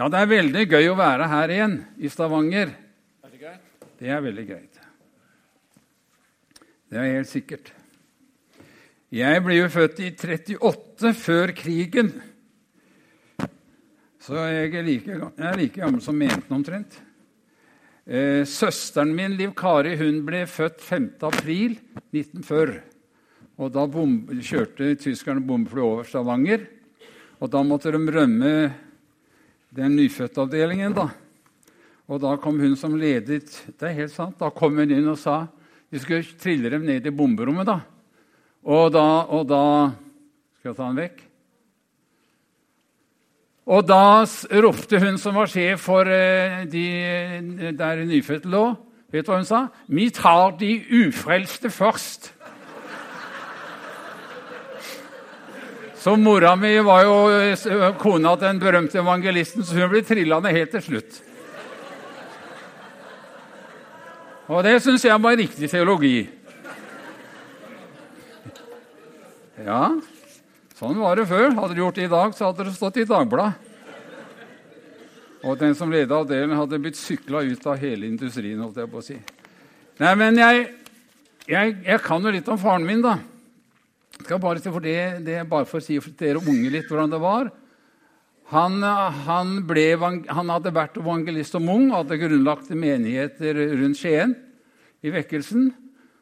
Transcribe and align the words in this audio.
Ja, 0.00 0.06
det 0.08 0.16
er 0.16 0.28
veldig 0.30 0.62
gøy 0.64 0.86
å 0.88 0.96
være 0.96 1.26
her 1.28 1.50
igjen, 1.52 1.72
i 2.00 2.08
Stavanger. 2.08 2.70
Er 3.20 3.28
det 3.34 3.40
greit? 3.42 3.84
Det 4.00 4.08
er 4.08 4.22
veldig 4.24 4.44
greit. 4.48 4.78
Det 6.88 6.96
er 7.02 7.10
helt 7.18 7.28
sikkert. 7.28 7.68
Jeg 9.12 9.44
ble 9.44 9.58
jo 9.58 9.68
født 9.68 10.00
i 10.00 10.08
38, 10.16 11.12
før 11.20 11.52
krigen. 11.52 12.10
Så 14.24 14.40
jeg 14.40 14.72
er 14.72 14.88
like, 14.88 15.20
jeg 15.20 15.48
er 15.52 15.60
like 15.66 15.84
gammel 15.84 16.00
som 16.00 16.16
menten 16.16 16.56
omtrent. 16.62 16.96
Eh, 18.08 18.48
søsteren 18.48 19.12
min, 19.12 19.36
Liv 19.36 19.52
Kari, 19.52 19.98
hun 20.00 20.24
ble 20.24 20.46
født 20.48 20.80
5. 20.80 21.12
april 21.28 21.76
1940. 22.08 22.78
Og 23.60 23.74
Da 23.76 23.84
kjørte 23.84 24.94
tyskerne 24.96 25.44
bombefly 25.44 25.84
over 25.84 26.08
Stavanger. 26.08 26.70
Og 27.36 27.52
da 27.52 27.60
måtte 27.60 27.92
de 27.92 28.00
rømme 28.00 28.54
den 29.74 29.96
nyfødtavdelingen. 29.96 30.94
da. 30.94 31.08
Og 32.10 32.20
da 32.20 32.36
kom 32.36 32.58
hun 32.58 32.76
som 32.76 32.96
ledet 32.98 33.46
Det 33.78 33.88
er 33.88 33.94
helt 33.94 34.12
sant. 34.12 34.38
Da 34.38 34.50
kom 34.50 34.76
hun 34.76 34.90
inn 34.90 35.08
og 35.08 35.18
sa 35.18 35.46
vi 35.90 35.98
skulle 35.98 36.22
trille 36.38 36.70
dem 36.70 36.84
ned 36.86 37.06
i 37.06 37.10
bomberommet. 37.10 37.66
da. 37.66 37.80
Og 38.64 38.92
da, 38.92 39.26
og 39.28 39.48
da 39.48 39.90
Skal 40.58 40.70
jeg 40.70 40.76
ta 40.76 40.86
den 40.88 40.96
vekk? 40.96 41.22
Og 43.66 43.86
da 43.86 44.26
ropte 44.62 44.98
hun 45.00 45.18
som 45.18 45.34
var 45.34 45.46
sjef 45.46 45.80
for 45.80 46.04
eh, 46.04 46.66
de 46.66 47.72
der 47.78 48.04
nyfødte 48.04 48.50
lå 48.50 48.76
Vet 49.10 49.26
du 49.26 49.32
hva 49.32 49.40
hun 49.40 49.44
sa? 49.44 49.68
'Vi 49.88 50.10
tar 50.10 50.50
de 50.58 50.84
ufrelste 51.06 51.66
først'. 51.66 52.30
Så 56.00 56.16
mora 56.16 56.54
mi 56.56 56.78
var 56.80 57.02
jo 57.04 57.16
eh, 57.28 57.96
kona 58.00 58.32
til 58.38 58.46
den 58.46 58.60
berømte 58.62 59.02
evangelisten, 59.02 59.60
så 59.60 59.76
hun 59.76 59.90
ble 59.92 60.00
trilla 60.00 60.38
ned 60.40 60.56
helt 60.56 60.72
til 60.72 60.84
slutt. 60.86 61.18
Og 64.48 64.64
det 64.64 64.78
syns 64.80 65.04
jeg 65.04 65.20
var 65.20 65.36
riktig 65.36 65.68
teologi. 65.68 66.22
Ja, 69.60 69.90
sånn 70.78 70.96
var 71.02 71.20
det 71.20 71.28
før. 71.28 71.52
Hadde 71.58 71.76
du 71.76 71.82
gjort 71.82 72.00
det 72.00 72.08
i 72.08 72.14
dag, 72.14 72.32
så 72.32 72.48
hadde 72.48 72.70
det 72.70 72.72
stått 72.78 73.02
i 73.02 73.04
Dagbladet. 73.04 73.68
Og 75.44 75.60
den 75.60 75.76
som 75.76 75.92
leda 75.92 76.22
avdelingen, 76.24 76.56
hadde 76.56 76.80
blitt 76.80 76.96
sykla 76.96 77.44
ut 77.44 77.66
av 77.68 77.76
hele 77.80 78.08
industrien. 78.08 78.60
holdt 78.60 78.80
jeg 78.80 78.88
på 78.88 79.00
å 79.00 79.04
si. 79.04 79.18
Nei, 80.00 80.14
men 80.16 80.40
jeg, 80.40 80.64
jeg, 81.44 81.76
jeg 81.84 82.02
kan 82.08 82.24
jo 82.24 82.32
litt 82.32 82.48
om 82.48 82.60
faren 82.60 82.88
min, 82.88 83.04
da 83.04 83.18
skal 84.30 84.38
bare 84.38 84.62
for 84.62 84.84
det, 84.84 85.24
det 85.26 85.40
bare 85.50 85.66
for 85.66 85.80
å 85.80 85.82
si 85.82 85.96
for 85.98 86.14
dere 86.14 86.38
unge 86.38 86.70
litt 86.70 86.86
hvordan 86.86 87.10
det 87.10 87.18
var. 87.18 87.48
Han, 88.52 88.82
han, 89.26 89.56
ble, 89.66 89.88
han 89.98 90.52
hadde 90.54 90.72
vært 90.74 90.98
evangelist 91.00 91.56
og 91.58 91.64
mung 91.66 91.88
og 91.88 92.04
hadde 92.04 92.18
grunnlagt 92.20 92.70
menigheter 92.70 93.58
rundt 93.80 93.98
Skien 93.98 94.36
i 95.02 95.10
vekkelsen. 95.10 95.72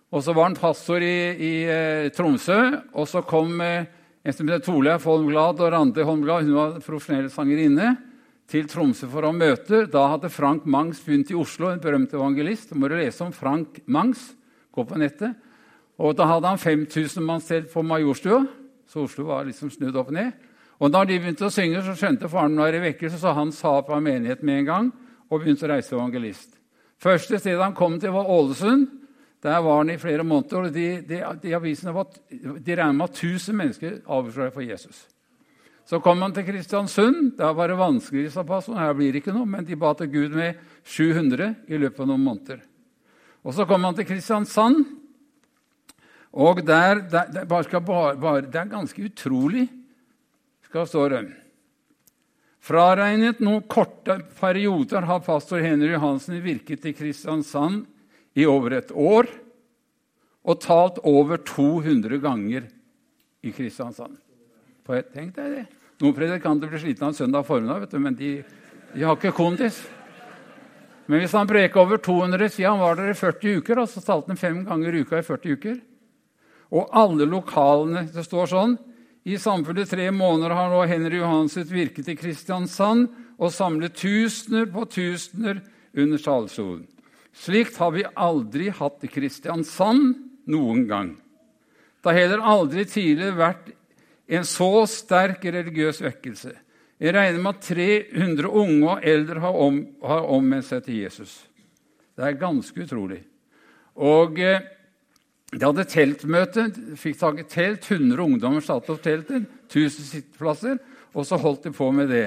Og 0.09 0.25
så 0.25 0.33
var 0.33 0.49
han 0.49 0.57
pastor 0.57 1.05
i, 1.05 1.17
i 1.37 1.53
eh, 1.69 2.09
Tromsø. 2.17 2.57
Og 2.97 3.09
så 3.09 3.21
kom 3.29 3.61
eh, 3.65 3.89
en 4.25 4.37
som 4.37 4.49
het 4.49 4.65
Torleif 4.65 5.05
Holmglad 5.09 5.61
og 5.61 5.73
Randi 5.75 6.05
Holmglad, 6.09 6.49
hun 6.49 6.57
var 6.57 6.79
profesjonell 6.85 7.29
sangerinne, 7.33 7.91
til 8.49 8.65
Tromsø 8.73 9.09
for 9.13 9.29
å 9.29 9.35
møte. 9.37 9.83
Da 9.93 10.07
hadde 10.15 10.33
Frank 10.33 10.65
Mangs 10.65 11.03
begynt 11.05 11.35
i 11.35 11.37
Oslo, 11.37 11.69
en 11.75 11.85
berømt 11.85 12.17
evangelist. 12.17 12.73
Da 12.73 12.81
må 12.81 12.89
du 12.89 12.97
lese 12.97 13.21
om 13.27 13.37
Frank 13.37 13.83
Mangs. 13.85 14.31
Gå 14.73 14.89
på 14.89 15.01
nettet. 15.01 15.37
Og 15.99 16.15
Da 16.17 16.27
hadde 16.31 16.47
han 16.47 16.59
5000 16.59 17.25
mann 17.25 17.41
selv 17.41 17.73
på 17.73 17.83
Majorstua, 17.83 18.45
så 18.87 19.03
Oslo 19.03 19.25
var 19.25 19.45
liksom 19.45 19.71
snudd 19.71 19.97
opp 19.97 20.11
ned. 20.15 20.33
Og 20.79 20.93
Da 20.93 21.05
de 21.05 21.19
begynte 21.19 21.49
å 21.49 21.51
synge, 21.51 21.83
så 21.83 21.97
skjønte 21.99 22.31
faren 22.31 22.55
når 22.55 22.73
det 22.73 22.85
vekkelse, 22.85 23.19
så 23.19 23.35
han 23.35 23.51
sa 23.53 23.79
opp 23.81 23.91
av 23.91 24.03
menigheten 24.03 24.47
med 24.47 24.61
en 24.61 24.71
gang 24.71 24.93
og 25.29 25.43
begynte 25.43 25.67
å 25.67 25.73
reise 25.73 25.97
evangelist. 25.97 26.55
Første 26.99 27.39
stedet 27.39 27.63
han 27.63 27.75
kom 27.75 27.99
til, 27.99 28.15
var 28.15 28.31
Ålesund. 28.31 28.87
Der 29.43 29.61
var 29.63 29.77
han 29.79 29.91
i 29.91 29.99
flere 29.99 30.25
måneder. 30.27 30.67
og 30.67 30.73
De, 30.75 31.03
de, 31.07 31.21
de 31.43 31.55
avisene 31.55 31.95
var, 31.95 32.09
de 32.31 32.75
regnet 32.75 32.97
med 32.97 33.07
at 33.07 33.23
1000 33.23 33.55
mennesker 33.55 34.01
avslørte 34.07 34.55
for 34.55 34.67
Jesus. 34.67 35.07
Så 35.89 36.03
kom 36.05 36.21
han 36.23 36.35
til 36.35 36.45
Kristiansund. 36.45 37.37
Der 37.39 37.55
var 37.57 37.71
det 37.71 37.79
vanskeligere, 37.79 38.31
sa 38.35 38.43
pastoren. 38.45 38.81
Her 38.83 38.97
blir 38.99 39.13
det 39.13 39.23
ikke 39.23 39.33
noe, 39.33 39.47
men 39.49 39.65
de 39.65 39.79
ba 39.79 39.95
til 39.97 40.11
Gud 40.13 40.35
med 40.37 40.59
700 40.85 41.55
i 41.71 41.79
løpet 41.79 42.03
av 42.03 42.11
noen 42.11 42.27
måneder. 42.27 42.61
Og 43.47 43.55
Så 43.55 43.65
kom 43.65 43.87
han 43.87 43.95
til 43.95 44.05
Kristiansand. 44.05 44.85
Og 46.33 46.61
der, 46.67 47.03
der, 47.09 47.31
der 47.33 47.45
bare, 47.49 48.17
bare, 48.17 48.41
Det 48.43 48.55
er 48.55 48.65
ganske 48.65 49.05
utrolig, 49.05 49.69
skal 50.69 50.87
stå 50.87 51.09
det. 51.09 51.23
Fraregnet 52.61 53.41
noen 53.41 53.63
korte 53.65 54.19
perioder 54.37 55.07
har 55.09 55.25
pastor 55.25 55.63
Henry 55.65 55.95
Johansen 55.95 56.43
virket 56.45 56.85
i 56.85 56.93
Kristiansand 56.93 57.87
i 58.37 58.45
over 58.45 58.77
et 58.77 58.91
år 58.93 59.31
og 60.45 60.61
talt 60.61 61.01
over 61.07 61.41
200 61.41 62.21
ganger 62.21 62.69
i 63.43 63.53
Kristiansand. 63.53 64.19
Tenk 64.89 65.35
deg 65.37 65.55
det. 65.55 65.65
Noen 65.99 66.15
predikanter 66.15 66.71
blir 66.71 66.81
slitne 66.81 67.11
av 67.11 67.17
søndag 67.17 67.47
formiddag, 67.49 67.89
men 67.99 68.17
de, 68.17 68.31
de, 68.93 69.03
har 69.03 69.17
ikke 69.17 69.35
kondis. 69.37 69.81
Men 71.09 71.23
hvis 71.23 71.35
han 71.35 71.49
preka 71.49 71.81
over 71.81 72.01
200, 72.05 72.53
sier 72.53 72.71
han 72.71 72.81
var 72.81 72.99
der 73.01 73.11
i 73.13 73.19
40 73.19 73.63
uker, 73.63 73.81
og 73.83 73.91
så 73.91 74.03
talte 74.05 74.33
han 74.33 74.41
fem 74.41 74.61
ganger 74.67 74.95
i 74.95 75.03
uka 75.03 75.19
i 75.19 75.27
40 75.27 75.57
uker. 75.57 75.79
Og 76.75 76.91
alle 76.93 77.25
lokalene 77.29 78.05
Det 78.13 78.25
står 78.27 78.51
sånn 78.51 78.77
I 79.29 79.39
samfunnet 79.41 79.91
tre 79.91 80.11
måneder 80.15 80.55
har 80.57 80.71
nå 80.73 80.83
Henry 80.89 81.21
Johansen 81.21 81.67
virket 81.69 82.11
i 82.13 82.17
Kristiansand 82.19 83.09
og 83.39 83.53
samlet 83.55 83.95
tusener 83.95 84.67
på 84.73 84.83
tusener 84.91 85.61
under 85.95 86.19
talerstolen. 86.19 86.87
Slikt 87.39 87.77
har 87.79 87.93
vi 87.95 88.07
aldri 88.19 88.71
hatt 88.75 89.05
i 89.07 89.11
Kristiansand 89.13 90.17
noen 90.51 90.87
gang. 90.89 91.13
Det 92.03 92.11
har 92.11 92.19
heller 92.19 92.43
aldri 92.43 92.87
tidligere 92.89 93.39
vært 93.39 93.69
en 94.29 94.49
så 94.49 94.87
sterk 94.91 95.45
religiøs 95.45 96.01
vekkelse. 96.03 96.55
Jeg 96.99 97.15
regner 97.15 97.39
med 97.43 97.55
at 97.55 97.69
300 97.69 98.49
unge 98.49 98.91
og 98.91 99.07
eldre 99.07 99.43
har, 99.45 99.55
om, 99.55 99.79
har 100.03 100.27
omvendt 100.35 100.67
seg 100.67 100.83
til 100.87 100.99
Jesus. 101.05 101.37
Det 102.19 102.27
er 102.27 102.41
ganske 102.41 102.83
utrolig. 102.83 103.21
Og 103.95 104.41
eh, 104.43 104.67
de 105.49 105.65
hadde 105.65 105.87
teltmøte, 105.89 106.67
fikk 107.01 107.17
tak 107.23 107.39
i 107.41 107.47
telt. 107.49 107.87
100 107.89 108.21
ungdommer 108.21 108.65
satte 108.65 108.93
opp 108.93 109.01
teltet. 109.05 109.47
1000 109.71 110.09
sitteplasser. 110.11 110.77
Og 111.17 111.25
så 111.25 111.39
holdt 111.41 111.65
de 111.65 111.73
på 111.73 111.89
med 111.95 112.13
det. 112.13 112.27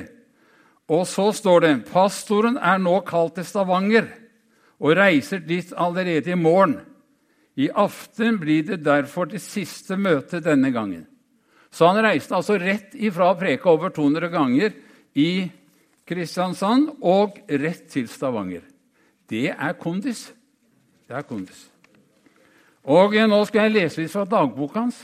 Og 0.92 1.06
så 1.08 1.30
står 1.36 1.62
det 1.64 1.76
pastoren 1.92 2.58
er 2.58 2.82
nå 2.82 2.98
kalt 3.08 3.38
til 3.38 3.48
Stavanger 3.48 4.10
og 4.82 4.96
reiser 4.98 5.44
dit 5.46 5.70
allerede 5.78 6.34
i 6.34 6.40
morgen. 6.40 6.80
I 7.56 7.70
aften 7.70 8.40
blir 8.42 8.66
det 8.66 8.82
derfor 8.84 9.30
det 9.30 9.44
siste 9.44 9.96
møtet 10.00 10.44
denne 10.48 10.72
gangen. 10.74 11.06
Så 11.72 11.88
han 11.88 12.02
reiste 12.04 12.36
altså 12.36 12.58
rett 12.60 12.96
ifra 12.98 13.30
å 13.32 13.38
preke 13.40 13.70
over 13.70 13.94
200 13.94 14.32
ganger 14.34 14.74
i 15.16 15.46
Kristiansand 16.10 16.90
og 17.06 17.38
rett 17.48 17.86
til 17.94 18.10
Stavanger. 18.12 18.66
Det 19.30 19.52
er 19.54 19.78
kondis. 19.80 20.26
Det 21.08 21.16
er 21.16 21.28
kondis. 21.28 21.70
Og 22.90 23.14
Nå 23.14 23.42
skal 23.46 23.68
jeg 23.68 23.76
lese 23.76 24.02
litt 24.02 24.14
fra 24.14 24.26
dagboka 24.26 24.80
hans. 24.80 24.98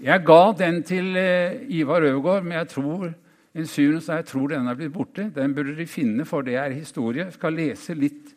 Jeg 0.00 0.24
ga 0.24 0.52
den 0.56 0.80
til 0.88 1.12
eh, 1.20 1.60
Ivar 1.76 2.00
Øvergaard, 2.00 2.46
men 2.46 2.56
jeg 2.56 2.68
tror 2.72 3.10
en 3.10 3.66
syvende, 3.66 4.00
så 4.00 4.16
jeg 4.16 4.28
tror 4.30 4.48
den 4.48 4.68
er 4.70 4.78
blitt 4.78 4.94
borte. 4.94 5.26
Den 5.34 5.52
burde 5.52 5.74
de 5.76 5.84
finne, 5.86 6.24
for 6.24 6.46
det 6.46 6.56
er 6.56 6.72
historie. 6.72 7.26
Jeg 7.26 7.36
skal 7.36 7.58
lese 7.58 7.96
litt. 7.98 8.32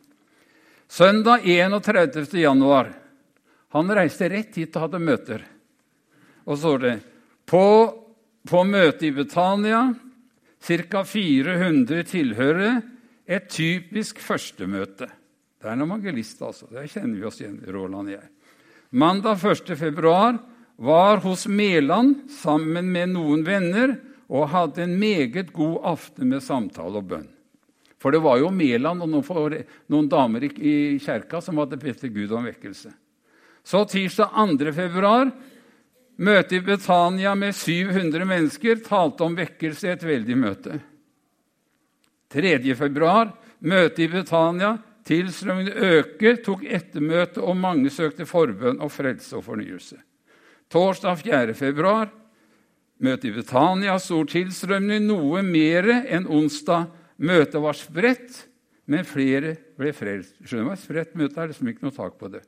Søndag 0.92 1.48
31. 1.48 2.28
januar. 2.36 2.92
Han 3.74 3.96
reiste 3.96 4.28
rett 4.30 4.60
hit 4.60 4.76
og 4.76 4.90
hadde 4.90 5.00
møter. 5.02 5.46
Og 6.44 6.58
så 6.58 6.62
står 6.66 6.84
det 6.84 6.96
på, 7.48 7.66
på 8.44 8.64
møtet 8.68 9.08
i 9.08 9.16
Betania 9.16 9.86
ca. 10.60 11.04
400 11.08 12.04
tilhørere. 12.12 12.76
Et 13.24 13.48
typisk 13.48 14.20
førstemøte. 14.20 15.08
Det 15.64 15.70
er 15.72 15.78
en 15.78 15.86
evangelist, 15.86 16.42
altså. 16.44 16.68
Det 16.68 16.90
kjenner 16.92 17.16
vi 17.22 17.28
oss 17.30 17.38
igjen 17.40 17.62
Roland 17.72 18.10
og 18.12 18.18
jeg. 18.18 18.26
Mandag 19.00 19.46
1. 19.48 19.72
februar 19.80 20.36
var 20.76 21.22
hos 21.24 21.46
Mæland 21.48 22.26
sammen 22.36 22.90
med 22.92 23.14
noen 23.14 23.46
venner 23.48 23.96
og 24.28 24.52
hadde 24.52 24.84
en 24.84 24.98
meget 25.00 25.54
god 25.56 25.80
aften 25.94 26.28
med 26.34 26.44
samtale 26.44 27.00
og 27.00 27.08
bønn. 27.14 27.32
For 27.96 28.12
det 28.12 28.20
var 28.26 28.44
jo 28.44 28.52
Mæland 28.52 29.08
og 29.08 29.14
noen, 29.14 29.58
noen 29.88 30.12
damer 30.12 30.50
i 30.52 31.00
kjerka 31.00 31.40
som 31.40 31.64
hadde 31.64 31.80
bedt 31.80 32.04
til 32.04 32.12
Gud 32.12 32.36
om 32.36 32.44
vekkelse. 32.52 32.92
Så 33.64 33.88
tirsdag 33.88 34.36
2. 34.36 34.72
februar 34.76 35.32
møte 36.20 36.60
i 36.60 36.66
Betania 36.68 37.38
med 37.40 37.56
700 37.56 38.28
mennesker 38.28 38.84
talte 38.84 39.24
om 39.24 39.40
vekkelse 39.40 39.88
i 39.88 39.96
et 39.96 40.10
veldig 40.12 40.42
møte. 40.44 40.82
3. 42.36 42.58
februar 42.76 43.32
møte 43.64 44.04
i 44.04 44.12
Betania 44.12 44.76
Tilstrømmingen 45.04 45.74
øker, 45.74 46.38
tok 46.46 46.64
ettermøte, 46.64 47.42
og 47.44 47.58
mange 47.60 47.92
søkte 47.92 48.28
forbønn 48.28 48.80
og 48.82 48.92
frelse 48.92 49.36
og 49.36 49.44
fornyelse. 49.44 49.98
Torsdag 50.72 51.20
4. 51.20 51.56
februar 51.58 52.12
møte 53.04 53.28
i 53.28 53.34
Betania, 53.36 53.98
stor 54.00 54.26
tilstrømning, 54.32 55.04
noe 55.10 55.44
mer 55.44 55.90
enn 55.92 56.28
onsdag. 56.32 56.88
Møtet 57.24 57.62
var 57.62 57.78
spredt, 57.78 58.46
men 58.90 59.06
flere 59.08 59.58
ble 59.80 59.92
frelst. 59.96 60.38
Skjønner 60.42 60.66
du 60.66 60.72
hva 60.72 60.80
spredt 60.80 61.20
møte 61.20 61.40
er? 61.40 61.52
liksom 61.52 61.70
ikke 61.70 61.86
noe 61.86 61.96
tak 61.96 62.18
på 62.20 62.32
det. 62.32 62.42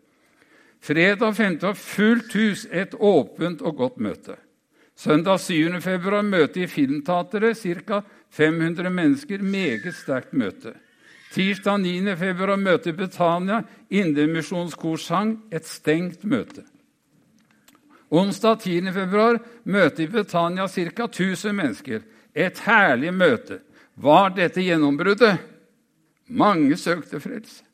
Fredag 0.85 1.35
5. 1.35 1.59
var 1.61 1.77
fullt 1.79 2.33
hus, 2.39 2.65
et 2.71 2.95
åpent 2.95 3.61
og 3.65 3.77
godt 3.83 4.01
møte. 4.03 4.39
Søndag 4.95 5.41
7. 5.43 5.81
februar 5.83 6.23
møte 6.23 6.63
i 6.63 6.69
Filmteatret, 6.71 7.59
ca. 7.59 8.01
500 8.31 8.89
mennesker, 8.89 9.43
meget 9.43 9.91
sterkt 9.95 10.33
møte. 10.33 10.75
Tirsdag 11.35 11.81
9. 11.83 12.15
februar 12.15 12.55
møte 12.55 12.93
i 12.93 12.95
Betania, 12.95 13.59
Indremisjonskor 13.91 14.99
sang, 15.03 15.33
et 15.51 15.67
stengt 15.67 16.23
møte. 16.23 16.61
Onsdag 18.15 18.61
10. 18.61 18.91
februar 18.95 19.41
møte 19.67 20.05
i 20.05 20.07
Betania, 20.07 20.67
ca. 20.71 21.07
1000 21.09 21.57
mennesker, 21.57 22.05
et 22.31 22.61
herlig 22.63 23.11
møte. 23.11 23.59
Var 23.99 24.31
dette 24.37 24.63
gjennombruddet? 24.63 25.41
Mange 26.31 26.77
søkte 26.79 27.19
frelse. 27.19 27.65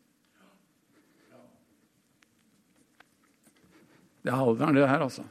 Det 4.21 4.29
er 4.29 4.41
alderen, 4.41 4.77
det 4.77 4.87
her, 4.89 5.05
altså. 5.05 5.27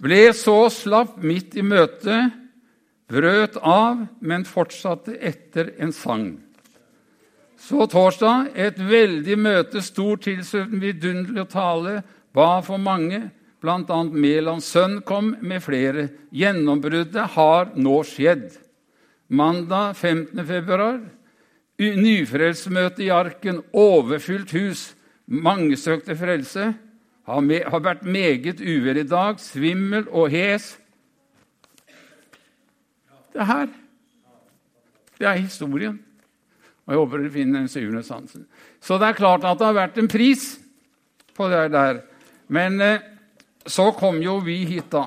Ble 0.00 0.20
så 0.36 0.58
slapp 0.72 1.16
midt 1.24 1.56
i 1.56 1.64
møtet, 1.64 2.36
brøt 3.08 3.56
av, 3.64 4.04
men 4.20 4.44
fortsatte 4.48 5.16
etter 5.16 5.72
en 5.80 5.96
sang. 5.96 6.28
Så 7.58 7.88
torsdag 7.90 8.52
et 8.54 8.78
veldig 8.78 9.36
møte, 9.38 9.82
stor 9.82 10.20
tilslutning, 10.22 10.80
vidunderlig 10.80 11.48
tale, 11.50 11.98
ba 12.34 12.60
for 12.64 12.78
mange. 12.78 13.28
Blant 13.58 13.90
annet 13.90 14.14
Mælands 14.14 14.68
sønn 14.70 15.00
kom 15.02 15.32
med 15.42 15.64
flere. 15.64 16.08
Gjennombruddet 16.30 17.34
har 17.34 17.72
nå 17.74 17.96
skjedd. 18.06 18.52
Mandag 19.28 19.96
15. 19.98 20.44
februar 20.46 21.00
nyfrelsesmøte 21.78 23.04
i 23.06 23.10
Arken, 23.14 23.60
overfylt 23.72 24.50
hus, 24.56 24.94
mange 25.26 25.76
søkte 25.76 26.16
frelse 26.18 26.72
har, 27.28 27.40
me, 27.44 27.60
har 27.60 27.82
vært 27.84 28.06
meget 28.08 28.62
uvær 28.64 28.98
i 28.98 29.06
dag, 29.06 29.38
svimmel 29.40 30.08
og 30.08 30.32
hes. 30.32 30.72
Det 33.34 33.46
her 33.46 33.68
det 35.18 35.26
er 35.26 35.40
historien. 35.42 35.98
Og 36.88 36.94
jeg 36.94 37.00
håper 37.02 37.20
dere 37.20 37.32
finner 37.34 37.60
den 37.60 37.68
syvende 37.68 38.00
sansen. 38.00 38.46
Så 38.80 38.96
det 38.96 39.10
er 39.10 39.18
klart 39.18 39.42
at 39.44 39.60
det 39.60 39.66
har 39.68 39.76
vært 39.76 39.98
en 40.00 40.08
pris 40.08 40.54
på 41.36 41.50
det 41.52 41.66
der. 41.74 42.00
Men 42.48 42.80
eh, 42.80 43.02
så 43.68 43.90
kom 43.92 44.22
jo 44.24 44.38
vi 44.40 44.62
hit, 44.64 44.88
da. 44.88 45.04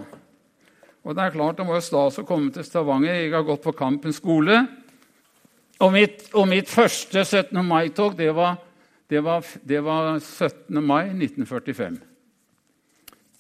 Og 1.01 1.17
det 1.17 1.23
er 1.25 1.33
klart 1.33 1.57
det 1.57 1.65
var 1.65 1.79
jo 1.79 1.87
stas 1.87 2.19
å 2.21 2.27
komme 2.27 2.53
til 2.53 2.67
Stavanger. 2.67 3.17
Jeg 3.17 3.33
har 3.33 3.47
gått 3.47 3.65
på 3.65 3.73
Kampen 3.73 4.13
skole. 4.13 4.59
Og 5.81 5.89
mitt, 5.95 6.27
og 6.37 6.45
mitt 6.51 6.69
første 6.69 7.23
17. 7.25 7.57
mai-tog, 7.65 8.13
det, 8.19 8.29
det, 9.09 9.33
det 9.65 9.81
var 9.81 10.19
17. 10.19 10.77
mai 10.85 11.09
1945. 11.09 11.97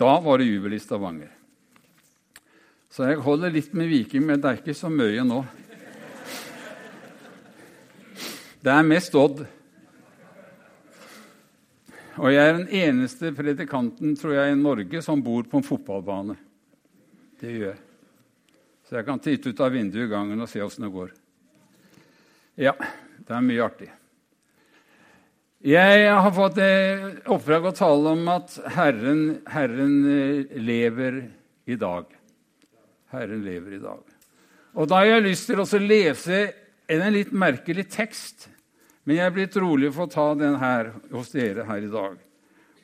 Da 0.01 0.15
var 0.25 0.41
det 0.41 0.49
jubel 0.49 0.73
i 0.73 0.81
Stavanger. 0.81 1.29
Så 2.91 3.05
jeg 3.05 3.21
holder 3.21 3.53
litt 3.53 3.75
med 3.77 3.87
Viking, 3.87 4.25
men 4.25 4.41
det 4.41 4.49
er 4.49 4.57
ikke 4.63 4.75
så 4.75 4.89
mye 4.89 5.21
nå. 5.23 5.43
Det 8.61 8.69
er 8.69 8.85
mest 8.85 9.15
Odd. 9.17 9.39
Og 12.21 12.27
jeg 12.29 12.41
er 12.41 12.59
den 12.59 12.67
eneste 12.77 13.31
predikanten 13.33 14.13
tror 14.19 14.35
jeg, 14.35 14.51
i 14.53 14.59
Norge 14.59 15.01
som 15.01 15.23
bor 15.25 15.47
på 15.49 15.57
en 15.57 15.65
fotballbane. 15.65 16.35
Det 17.41 17.55
gjør 17.55 17.71
jeg. 17.71 17.79
Så 18.85 18.99
jeg 18.99 19.07
kan 19.07 19.23
titte 19.23 19.49
ut 19.49 19.63
av 19.65 19.73
vinduet 19.73 20.05
i 20.05 20.11
gangen 20.11 20.43
og 20.43 20.51
se 20.51 20.61
åssen 20.61 20.85
det 20.85 20.91
går. 20.93 21.09
Ja, 22.61 22.75
det 23.17 23.33
er 23.33 23.45
mye 23.47 23.65
artig. 23.65 23.89
Jeg 25.65 26.05
har 26.09 26.31
fått 26.35 26.61
oppdrag 27.33 27.69
å 27.69 27.75
tale 27.77 28.13
om 28.13 28.31
at 28.33 28.59
Herren, 28.75 29.21
Herren, 29.49 29.97
eh, 30.05 30.57
lever 30.61 31.21
i 31.65 31.77
dag. 31.81 32.09
Herren 33.13 33.45
lever 33.45 33.77
i 33.77 33.81
dag. 33.81 34.01
Og 34.77 34.89
Da 34.89 35.01
har 35.01 35.15
jeg 35.15 35.29
lyst 35.31 35.49
til 35.49 35.61
å 35.61 35.69
lese 35.81 36.60
en 36.99 37.13
litt 37.15 37.31
merkelig 37.31 37.87
tekst, 37.93 38.49
men 39.05 39.17
jeg 39.17 39.25
er 39.25 39.35
blitt 39.35 39.55
rolig 39.61 39.93
for 39.95 40.05
å 40.05 40.11
ta 40.11 40.27
den 40.35 40.57
her 40.61 40.91
hos 41.13 41.31
dere 41.31 41.63
her 41.69 41.85
i 41.85 41.91
dag. 41.91 42.19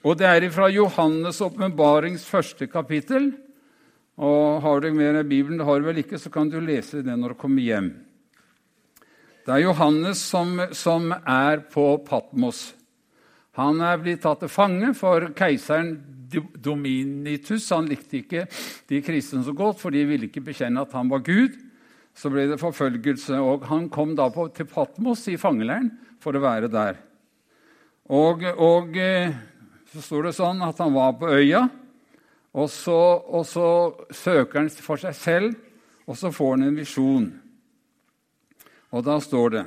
Og 0.08 0.18
Det 0.18 0.28
er 0.28 0.50
fra 0.54 0.70
Johannes' 0.72 1.42
åpenbarings 1.44 2.24
første 2.26 2.68
kapittel. 2.68 3.34
Og 4.18 4.62
Har 4.62 4.80
du 4.82 4.92
mer 4.94 5.20
av 5.20 5.28
Bibelen, 5.28 5.58
det 5.60 5.66
har 5.66 5.80
du 5.80 5.86
vel 5.86 6.02
ikke, 6.02 6.18
så 6.18 6.32
kan 6.32 6.50
du 6.50 6.60
lese 6.60 7.04
det 7.04 7.18
når 7.18 7.36
du 7.36 7.42
kommer 7.42 7.62
hjem. 7.62 7.92
Det 9.46 9.54
er 9.54 9.64
Johannes 9.64 10.20
som, 10.20 10.58
som, 10.72 11.12
er 11.12 11.62
på 11.72 11.98
Patmos. 12.08 12.74
Han 13.56 13.80
er 13.82 14.00
blitt 14.02 14.22
tatt 14.22 14.42
til 14.44 14.52
fange 14.52 14.94
for 14.94 15.30
keiseren 15.38 15.94
Dominitus. 16.28 17.70
Han 17.72 17.88
likte 17.88 18.20
ikke 18.20 18.44
de 18.90 19.00
kristne 19.02 19.44
så 19.46 19.54
godt, 19.56 19.80
for 19.80 19.96
de 19.96 20.04
ville 20.06 20.28
ikke 20.28 20.44
bekjenne 20.50 20.84
at 20.84 20.92
han 20.98 21.08
var 21.10 21.24
Gud. 21.24 21.56
Så 22.18 22.32
ble 22.34 22.48
det 22.50 22.58
forfølgelse, 22.58 23.38
og 23.38 23.68
han 23.70 23.90
kom 23.94 24.16
da 24.18 24.26
på, 24.34 24.48
til 24.50 24.66
Patmos 24.70 25.28
i 25.30 25.38
fangeleiren 25.38 25.92
for 26.24 26.34
å 26.34 26.42
være 26.42 26.70
der. 26.74 26.98
Og, 28.10 28.42
og, 28.58 28.98
eh, 28.98 29.36
så 29.94 30.02
står 30.02 30.30
det 30.30 30.38
sånn 30.38 30.64
at 30.66 30.80
han 30.82 30.96
var 30.96 31.14
på 31.20 31.30
øya, 31.30 31.68
og 32.58 32.70
så, 32.74 32.98
og 33.22 33.46
så 33.46 33.70
søker 34.10 34.64
han 34.64 34.70
for 34.72 34.98
seg 35.02 35.16
selv, 35.16 35.58
og 36.08 36.18
så 36.18 36.32
får 36.34 36.56
han 36.56 36.68
en 36.70 36.80
visjon. 36.80 37.28
Og 38.96 39.04
da 39.04 39.20
står 39.20 39.50
det 39.52 39.66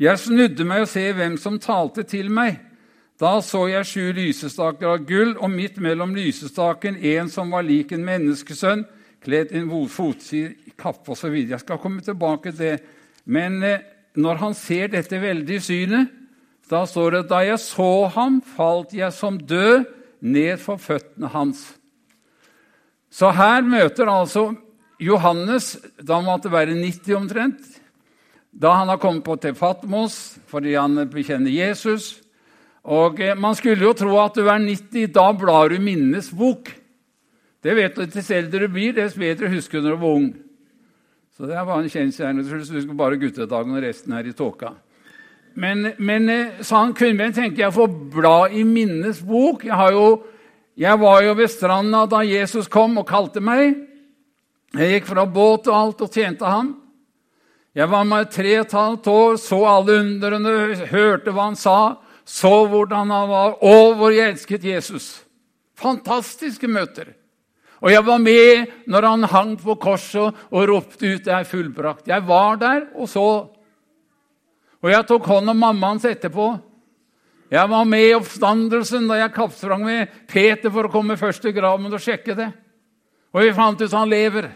Jeg 0.00 0.18
snudde 0.18 0.64
meg 0.66 0.84
og 0.84 0.90
se 0.90 1.02
hvem 1.14 1.36
som 1.38 1.58
talte 1.62 2.02
til 2.08 2.30
meg. 2.32 2.56
Da 3.20 3.36
så 3.44 3.66
jeg 3.70 3.86
sju 3.86 4.06
lysestaker 4.16 4.94
av 4.94 5.04
gull, 5.06 5.36
og 5.36 5.52
midt 5.52 5.76
mellom 5.82 6.14
lysestaken 6.16 6.96
en 6.96 7.28
som 7.30 7.52
var 7.54 7.66
lik 7.66 7.92
en 7.92 8.06
menneskesønn, 8.06 8.86
kledd 9.24 9.52
i 9.52 9.60
en 9.62 9.88
fotsid, 9.88 10.72
kappe 10.78 11.14
osv. 11.14 11.34
Jeg 11.34 11.60
skal 11.62 11.80
komme 11.80 12.02
tilbake 12.04 12.52
til 12.52 12.58
det. 12.58 12.76
Men 13.24 13.62
eh, 13.62 13.84
når 14.18 14.40
han 14.42 14.54
ser 14.58 14.92
dette 14.92 15.20
veldige 15.22 15.62
synet, 15.62 16.10
da 16.70 16.84
står 16.88 17.18
det 17.18 17.22
da 17.30 17.42
jeg 17.44 17.60
så 17.60 18.08
ham, 18.14 18.40
falt 18.40 18.94
jeg 18.96 19.12
som 19.12 19.38
død 19.38 19.84
ned 20.22 20.60
for 20.62 20.80
føttene 20.80 21.28
hans. 21.32 21.64
Så 23.12 23.30
her 23.36 23.64
møter 23.66 24.08
altså 24.08 24.54
Johannes 25.02 25.74
Da 26.00 26.20
måtte 26.24 26.48
være 26.52 26.78
90 26.78 27.16
omtrent 27.18 27.78
da 28.52 28.74
han 28.76 28.90
har 28.92 29.00
kommet 29.00 29.24
på 29.24 29.36
til 29.40 29.54
Fatmos 29.56 30.36
fordi 30.50 30.74
han 30.76 31.06
bekjenner 31.08 31.50
Jesus. 31.50 32.18
Og 32.84 33.20
eh, 33.20 33.36
Man 33.38 33.56
skulle 33.56 33.86
jo 33.86 33.94
tro 33.96 34.18
at 34.20 34.36
du 34.36 34.44
er 34.44 34.60
90, 34.60 35.08
da 35.08 35.30
blar 35.32 35.72
du 35.72 35.78
minnes 35.80 36.28
bok. 36.36 36.68
Det 37.62 37.74
vet 37.78 37.94
du, 37.94 38.06
Dess 38.10 38.30
eldre 38.34 38.66
du 38.66 38.72
blir, 38.74 38.94
dess 38.96 39.14
bedre 39.18 39.50
husker 39.52 39.78
du 39.78 39.86
når 39.86 39.94
du 39.94 40.02
var 40.02 40.16
ung. 40.18 40.32
Så 41.36 41.46
det 41.48 41.62
var 41.66 41.78
en 41.78 41.90
kjensgjerning. 41.90 42.44
Du 42.44 42.56
husker 42.58 42.96
bare 42.98 43.20
guttedagen 43.20 43.76
og 43.76 43.84
resten 43.84 44.16
her 44.16 44.26
i 44.26 44.34
tåka. 44.36 44.74
Men, 45.54 45.92
men 45.98 46.28
eh, 46.32 46.60
sa 46.64 46.80
han 46.82 46.94
kunne 46.96 47.28
tenke 47.34 47.60
jeg 47.60 47.74
får 47.74 47.88
bla 48.12 48.36
i 48.50 48.64
minnes 48.66 49.20
bok. 49.24 49.66
Jeg, 49.68 49.94
jo, 49.94 50.06
jeg 50.80 51.00
var 51.00 51.22
jo 51.26 51.34
ved 51.38 51.52
stranda 51.52 52.04
da 52.10 52.22
Jesus 52.26 52.70
kom 52.72 52.98
og 53.00 53.08
kalte 53.08 53.42
meg. 53.44 53.76
Jeg 54.72 54.96
gikk 54.96 55.10
fra 55.10 55.26
båt 55.28 55.68
og 55.68 55.76
alt 55.76 56.04
og 56.06 56.12
tjente 56.12 56.48
ham. 56.48 56.74
Jeg 57.76 57.88
var 57.88 58.04
med 58.04 58.28
tre 58.32 58.52
og 58.58 58.66
et 58.66 58.76
halvt 58.76 59.06
år, 59.08 59.36
så 59.40 59.58
alle 59.68 59.94
undrene, 60.02 60.52
hørte 60.90 61.32
hva 61.32 61.46
han 61.48 61.56
sa, 61.56 61.78
så 62.28 62.66
hvordan 62.68 63.12
han 63.12 63.30
var, 63.30 63.54
og 63.64 63.94
hvor 63.96 64.12
jeg 64.12 64.34
elsket 64.34 64.66
Jesus. 64.68 65.06
Fantastiske 65.80 66.68
møter. 66.68 67.14
Og 67.82 67.90
jeg 67.90 68.04
var 68.06 68.20
med 68.22 68.70
når 68.86 69.06
han 69.08 69.30
hang 69.32 69.56
på 69.58 69.74
korset 69.82 70.34
og 70.50 70.68
ropte 70.68 71.02
ut 71.02 71.24
'Det 71.24 71.34
er 71.34 71.44
fullbrakt'. 71.44 72.06
Jeg 72.06 72.26
var 72.26 72.56
der 72.56 72.86
og 72.94 73.08
så. 73.08 73.48
Og 74.82 74.90
jeg 74.90 75.06
tok 75.06 75.26
hånd 75.26 75.50
om 75.50 75.56
mamma 75.56 75.86
hans 75.88 76.04
etterpå. 76.04 76.60
Jeg 77.50 77.68
var 77.68 77.84
med 77.84 78.08
i 78.08 78.14
oppstandelsen 78.14 79.08
da 79.08 79.14
jeg 79.14 79.34
kappsprang 79.34 79.84
med 79.84 80.08
Peter 80.28 80.70
for 80.70 80.84
å 80.84 80.92
komme 80.92 81.16
først 81.16 81.42
til 81.42 81.52
graven 81.52 81.92
og 81.92 82.00
sjekke 82.00 82.34
det. 82.34 82.52
Og 83.34 83.42
vi 83.42 83.52
fant 83.52 83.80
ut 83.80 83.86
at 83.86 83.98
han 83.98 84.08
lever. 84.08 84.50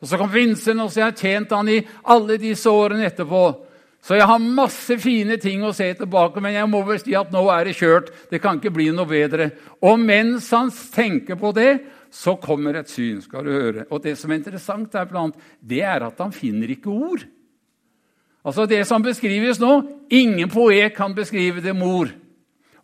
Og 0.00 0.08
Så 0.08 0.18
kom 0.18 0.30
Vincent, 0.30 0.80
og 0.80 0.90
så 0.92 1.00
har 1.00 1.12
jeg 1.12 1.16
tjent 1.16 1.50
han 1.50 1.68
i 1.68 1.86
alle 2.04 2.36
disse 2.36 2.70
årene 2.70 3.06
etterpå. 3.08 3.64
Så 4.04 4.18
jeg 4.18 4.26
har 4.28 4.38
masse 4.38 4.98
fine 5.00 5.38
ting 5.40 5.62
å 5.64 5.72
se 5.72 5.86
tilbake, 5.96 6.40
men 6.44 6.52
jeg 6.52 6.68
må 6.68 6.82
vel 6.84 6.98
si 7.00 7.14
at 7.16 7.30
nå 7.32 7.46
er 7.48 7.64
det 7.64 7.76
kjørt. 7.78 8.10
Det 8.28 8.40
kan 8.42 8.58
ikke 8.60 8.74
bli 8.74 8.90
noe 8.92 9.08
bedre. 9.08 9.50
Og 9.80 9.96
mens 9.98 10.50
han 10.52 10.68
tenker 10.70 11.40
på 11.40 11.54
det, 11.56 11.78
så 12.14 12.36
kommer 12.38 12.76
et 12.78 12.90
syn. 12.90 13.20
skal 13.22 13.44
du 13.44 13.50
høre. 13.50 13.86
Og 13.90 14.02
Det 14.02 14.16
som 14.18 14.30
er 14.30 14.38
interessant, 14.38 14.94
er 14.94 15.10
blant, 15.10 15.34
det 15.60 15.82
er 15.82 16.06
at 16.06 16.18
han 16.18 16.32
finner 16.32 16.70
ikke 16.70 16.90
ord. 16.90 17.24
Altså 18.44 18.66
Det 18.66 18.86
som 18.86 19.02
beskrives 19.02 19.58
nå 19.58 19.82
Ingen 20.10 20.48
poet 20.48 20.94
kan 20.94 21.14
beskrive 21.14 21.60
det 21.60 21.74
med 21.74 21.86
ord. 21.86 22.12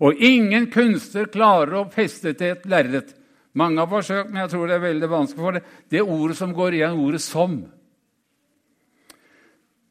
Og 0.01 0.15
ingen 0.15 0.71
kunstner 0.73 1.29
klarer 1.29 1.75
å 1.77 1.91
feste 1.93 2.33
til 2.33 2.57
et 2.57 2.65
lerret. 2.67 3.15
Mange 3.53 3.79
har 3.79 3.87
forsøkt, 3.91 4.31
men 4.31 4.43
jeg 4.43 4.51
tror 4.51 4.67
det 4.67 4.75
er 4.75 4.87
veldig 4.89 5.11
vanskelig 5.11 5.45
for 5.45 5.53
det. 5.53 5.63
Det 5.91 6.03
ordet 6.03 6.37
som 6.37 6.55
går 6.55 6.75
igjen, 6.75 6.99
ordet 6.99 7.21
'som'. 7.21 7.69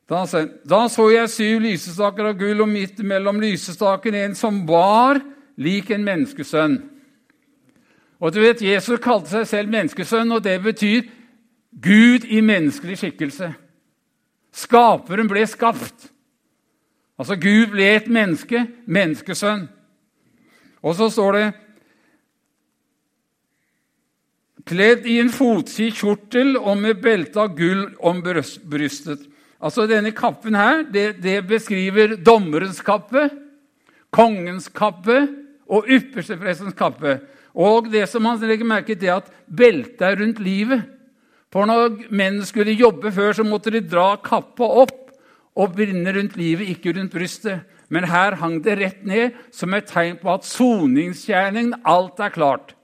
Da, 0.10 0.26
da 0.66 0.88
så 0.88 1.12
jeg 1.12 1.30
syv 1.30 1.60
lysestaker 1.62 2.26
av 2.26 2.38
gull, 2.38 2.62
og 2.62 2.70
midt 2.70 3.04
mellom 3.06 3.40
lysestakene 3.40 4.26
en 4.26 4.36
som 4.36 4.66
var 4.66 5.22
lik 5.58 5.92
en 5.92 6.04
menneskesønn. 6.04 6.99
Og 8.20 8.34
du 8.36 8.42
vet, 8.44 8.62
Jesus 8.62 9.00
kalte 9.00 9.32
seg 9.32 9.48
selv 9.48 9.72
menneskesønn, 9.72 10.32
og 10.36 10.44
det 10.44 10.58
betyr 10.64 11.08
Gud 11.80 12.26
i 12.28 12.42
menneskelig 12.44 12.98
skikkelse. 13.00 13.54
Skaperen 14.52 15.30
ble 15.30 15.46
skapt. 15.48 16.10
Altså 17.20 17.36
Gud 17.40 17.72
ble 17.74 17.88
et 17.96 18.08
menneske, 18.12 18.66
menneskesønn. 18.88 19.68
Og 20.84 20.96
så 20.96 21.10
står 21.12 21.36
det 21.38 21.48
Kledd 24.70 25.08
i 25.10 25.16
en 25.18 25.32
fotsid 25.34 25.96
kjortel 25.98 26.54
og 26.60 26.76
med 26.78 27.00
belte 27.02 27.40
av 27.42 27.56
gull 27.58 27.88
om 28.06 28.20
brystet. 28.22 29.24
Altså 29.60 29.88
Denne 29.90 30.12
kappen 30.14 30.54
her, 30.56 30.84
det, 30.86 31.24
det 31.24 31.40
beskriver 31.50 32.14
dommerens 32.22 32.82
kappe, 32.86 33.30
kongens 34.14 34.70
kappe 34.70 35.24
og 35.66 35.90
yppersteprestens 35.90 36.78
kappe. 36.78 37.18
Og 37.56 37.90
det 37.92 38.06
som 38.10 38.24
man 38.24 38.40
legger 38.42 38.68
merke 38.68 38.96
til, 38.96 39.10
er 39.10 39.22
at 39.24 39.30
beltet 39.48 40.06
er 40.06 40.20
rundt 40.20 40.40
livet. 40.44 40.86
For 41.50 41.66
når 41.66 42.12
menn 42.14 42.44
skulle 42.46 42.78
jobbe 42.78 43.12
før, 43.12 43.34
så 43.34 43.46
måtte 43.46 43.74
de 43.74 43.82
dra 43.82 44.14
kappa 44.22 44.68
opp 44.84 44.98
og 45.60 45.76
binde 45.76 46.14
rundt 46.14 46.38
livet, 46.38 46.70
ikke 46.70 46.94
rundt 46.96 47.14
brystet. 47.16 47.66
Men 47.90 48.06
her 48.06 48.38
hang 48.38 48.60
det 48.62 48.78
rett 48.78 49.06
ned 49.08 49.38
som 49.52 49.74
et 49.74 49.90
tegn 49.90 50.20
på 50.22 50.30
at 50.36 50.46
soningsgjerningen, 50.46 51.82
alt 51.90 52.22
er 52.22 52.36
klart. 52.36 52.76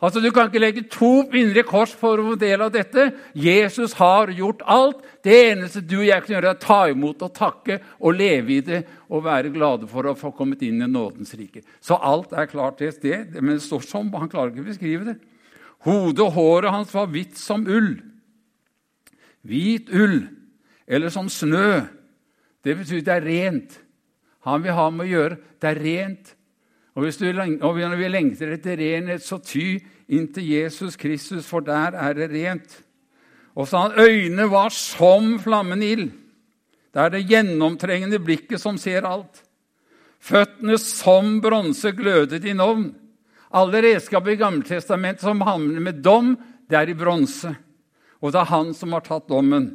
Altså, 0.00 0.20
Du 0.20 0.30
kan 0.32 0.48
ikke 0.48 0.62
legge 0.62 0.88
to 0.88 1.28
indre 1.36 1.62
kors 1.62 1.92
for 1.92 2.16
å 2.16 2.30
få 2.30 2.38
del 2.40 2.62
av 2.64 2.72
dette. 2.72 3.10
Jesus 3.36 3.92
har 3.98 4.32
gjort 4.32 4.62
alt. 4.64 5.02
Det 5.22 5.34
eneste 5.50 5.82
du 5.84 5.98
og 5.98 6.06
jeg 6.08 6.24
kan 6.24 6.34
gjøre, 6.34 6.52
er 6.54 6.56
å 6.56 6.62
ta 6.62 6.80
imot 6.88 7.22
og 7.26 7.34
takke 7.36 7.80
og 8.00 8.16
leve 8.16 8.54
i 8.56 8.60
det 8.64 8.80
og 9.10 9.26
være 9.26 9.52
glade 9.52 9.88
for 9.90 10.08
å 10.08 10.16
få 10.16 10.32
kommet 10.32 10.62
inn 10.64 10.80
i 10.80 10.88
nådens 10.88 11.34
rike. 11.36 11.60
Så 11.84 12.00
alt 12.00 12.32
er 12.32 12.48
klart 12.48 12.78
til 12.80 12.94
sted. 12.96 13.36
Men 13.36 13.58
det 13.58 13.66
står 13.66 13.84
sånn, 13.84 14.08
han 14.16 14.32
klarer 14.32 14.54
ikke 14.54 14.64
å 14.64 14.70
beskrive 14.72 15.10
det. 15.12 15.18
Hodet 15.84 16.24
og 16.24 16.32
håret 16.32 16.72
hans 16.72 16.96
var 16.96 17.12
hvitt 17.12 17.36
som 17.40 17.68
ull. 17.68 17.98
Hvit 19.44 19.92
ull 19.92 20.22
eller 20.88 21.12
som 21.12 21.28
snø. 21.28 21.84
Det 22.64 22.76
betyr 22.76 23.04
det 23.04 23.14
er 23.14 23.28
rent. 23.28 23.80
Han 24.48 24.64
vil 24.64 24.76
ha 24.76 24.88
med 24.90 25.06
å 25.06 25.12
gjøre. 25.12 25.40
Det 25.60 25.70
er 25.70 25.84
rent. 25.84 26.36
Og, 27.00 27.06
hvis 27.06 27.16
du, 27.16 27.24
og 27.32 27.78
når 27.80 27.96
vi 27.96 28.08
lengter 28.12 28.50
etter 28.52 28.76
renhet, 28.76 29.22
så 29.24 29.38
ty 29.40 29.78
inntil 30.12 30.44
Jesus 30.44 30.98
Kristus, 31.00 31.46
for 31.48 31.64
der 31.64 31.94
er 31.96 32.12
det 32.12 32.26
rent. 32.28 32.74
Og 33.56 33.64
så 33.68 33.86
han 33.86 33.94
øynene 33.96 34.44
var 34.52 34.68
som 34.68 35.38
flammende 35.40 35.86
ild. 35.88 36.10
Det 36.92 37.00
er 37.00 37.14
det 37.14 37.22
gjennomtrengende 37.30 38.18
blikket 38.20 38.60
som 38.60 38.76
ser 38.76 39.08
alt. 39.08 39.40
Føttene 40.20 40.76
som 40.76 41.38
bronse 41.40 41.94
glødet 41.96 42.44
i 42.44 42.52
novn. 42.52 42.90
Alle 43.56 43.80
redskaper 43.80 44.34
i 44.34 44.40
Gammeltestamentet 44.42 45.24
som 45.24 45.40
handler 45.40 45.80
med 45.80 46.02
dom, 46.04 46.34
det 46.68 46.76
er 46.82 46.92
i 46.92 46.98
bronse. 47.00 47.54
Og 48.20 48.34
det 48.34 48.42
er 48.42 48.52
han 48.52 48.74
som 48.76 48.92
har 48.92 49.06
tatt 49.08 49.30
dommen. 49.32 49.70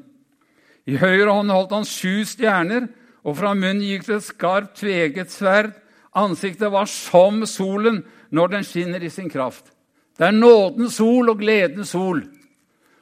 I 0.86 1.00
høyre 1.02 1.34
hånd 1.34 1.50
holdt 1.50 1.74
han 1.74 1.90
sju 1.90 2.22
stjerner, 2.30 2.86
og 3.26 3.40
fra 3.40 3.56
munnen 3.58 3.82
gikk 3.82 4.06
det 4.06 4.20
et 4.20 4.28
skarpt, 4.28 4.78
tveget 4.84 5.34
sverd. 5.34 5.74
Ansiktet 6.16 6.72
var 6.72 6.88
som 6.90 7.44
solen 7.50 8.02
når 8.32 8.54
den 8.54 8.68
skinner 8.68 9.04
i 9.04 9.12
sin 9.12 9.30
kraft. 9.30 9.72
Det 10.16 10.30
er 10.30 10.36
nådens 10.36 10.96
sol 11.00 11.30
og 11.30 11.42
gledens 11.42 11.92
sol. 11.92 12.24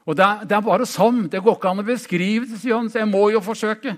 Og 0.03 0.17
det 0.17 0.25
er, 0.25 0.47
det 0.49 0.55
er 0.57 0.65
bare 0.65 0.87
som. 0.89 1.27
Det 1.29 1.43
går 1.43 1.57
ikke 1.57 1.69
an 1.69 1.83
å 1.83 1.87
beskrive 1.87 2.47
det, 2.49 2.57
sier 2.59 2.75
han, 2.75 2.89
så 2.89 3.03
jeg 3.03 3.11
må 3.11 3.27
jo 3.31 3.43
forsøke. 3.43 3.95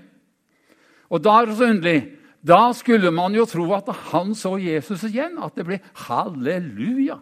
Og 1.10 1.22
da 1.22 1.40
er 1.40 1.48
det 1.48 1.56
så 1.58 1.70
underlig. 1.70 2.00
Da 2.46 2.60
skulle 2.76 3.10
man 3.14 3.34
jo 3.34 3.46
tro 3.48 3.64
at 3.74 3.88
han 4.12 4.34
så 4.38 4.54
Jesus 4.60 5.02
igjen, 5.08 5.38
at 5.42 5.56
det 5.56 5.64
ble 5.66 5.80
halleluja. 6.06 7.18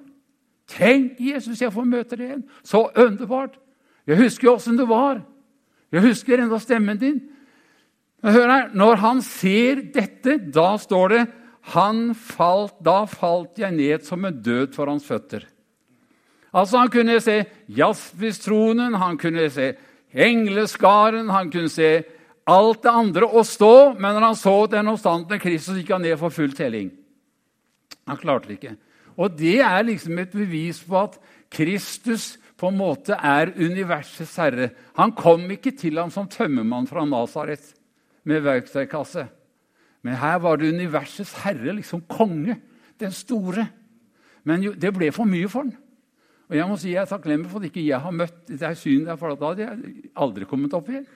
Tenk, 0.69 1.21
Jesus, 1.21 1.61
jeg 1.61 1.73
får 1.73 1.87
møte 1.89 2.17
deg 2.17 2.27
igjen. 2.27 2.43
Så 2.65 2.83
underbart. 2.91 3.57
Jeg 4.09 4.21
husker 4.21 4.49
jo 4.49 4.57
åssen 4.59 4.77
du 4.77 4.85
var. 4.89 5.23
Jeg 5.93 6.05
husker 6.05 6.43
enda 6.43 6.59
stemmen 6.61 7.01
din. 7.01 7.23
Men 8.25 8.33
Hør 8.33 8.51
her, 8.51 8.69
Når 8.75 8.97
han 8.97 9.23
ser 9.23 9.83
dette, 9.95 10.39
da 10.53 10.75
står 10.81 11.09
det 11.09 11.23
falt, 11.64 12.76
Da 12.85 13.04
falt 13.06 13.59
jeg 13.59 13.73
ned 13.73 14.04
som 14.04 14.25
en 14.25 14.42
død 14.42 14.75
for 14.75 14.87
hans 14.87 15.04
føtter. 15.04 15.47
Altså 16.54 16.78
Han 16.78 16.90
kunne 16.90 17.21
se 17.21 17.44
jaspis-tronen, 17.68 18.94
han 18.94 19.18
kunne 19.18 19.50
se 19.50 19.75
engleskaren, 20.14 21.28
han 21.28 21.50
kunne 21.50 21.68
se 21.68 22.04
alt 22.47 22.83
det 22.85 22.92
andre 22.92 23.26
å 23.26 23.42
stå, 23.42 23.94
men 23.99 24.14
når 24.14 24.26
han 24.28 24.37
så 24.37 24.54
den 24.71 24.88
oppstandende 24.92 25.40
Kristus, 25.42 25.80
gikk 25.80 25.94
han 25.97 26.04
ned 26.04 26.18
for 26.21 26.30
full 26.30 26.52
telling. 26.54 26.92
Han 28.06 28.21
klarte 28.21 28.50
det 28.50 28.59
ikke. 28.59 28.76
Og 29.16 29.37
det 29.38 29.61
er 29.64 29.87
liksom 29.87 30.18
et 30.18 30.35
bevis 30.35 30.83
på 30.85 30.99
at 31.00 31.16
Kristus 31.50 32.35
på 32.61 32.71
en 32.71 32.78
måte 32.78 33.16
er 33.16 33.52
universets 33.56 34.37
herre. 34.38 34.71
Han 34.99 35.14
kom 35.16 35.47
ikke 35.50 35.75
til 35.78 35.99
ham 35.99 36.12
som 36.12 36.28
tømmermann 36.30 36.88
fra 36.90 37.06
Nasaret 37.09 37.73
med 38.28 38.44
verktøykasse. 38.44 39.26
Men 40.04 40.18
her 40.20 40.37
var 40.44 40.61
det 40.61 40.73
universets 40.75 41.32
herre, 41.44 41.73
liksom 41.78 42.04
konge, 42.08 42.58
den 43.00 43.12
store. 43.12 43.66
Men 44.44 44.62
jo, 44.62 44.75
det 44.76 44.92
ble 44.92 45.08
for 45.14 45.28
mye 45.28 45.49
for 45.49 45.64
han. 45.64 45.73
Og 46.52 46.56
Jeg 46.58 46.68
må 46.68 46.76
si 46.76 46.92
jeg 46.92 47.00
er 47.00 47.08
takknemlig 47.08 47.49
for 47.50 47.62
at 47.62 47.70
ikke 47.70 47.87
jeg 47.87 48.00
har 48.04 48.12
møtt 48.12 48.50
det 48.50 48.75
synet 48.76 49.08
der, 49.08 49.16
for 49.16 49.32
da 49.32 49.52
hadde 49.52 49.64
jeg 49.64 50.11
aldri 50.12 50.44
kommet 50.49 50.76
opp 50.76 50.90
igjen. 50.92 51.06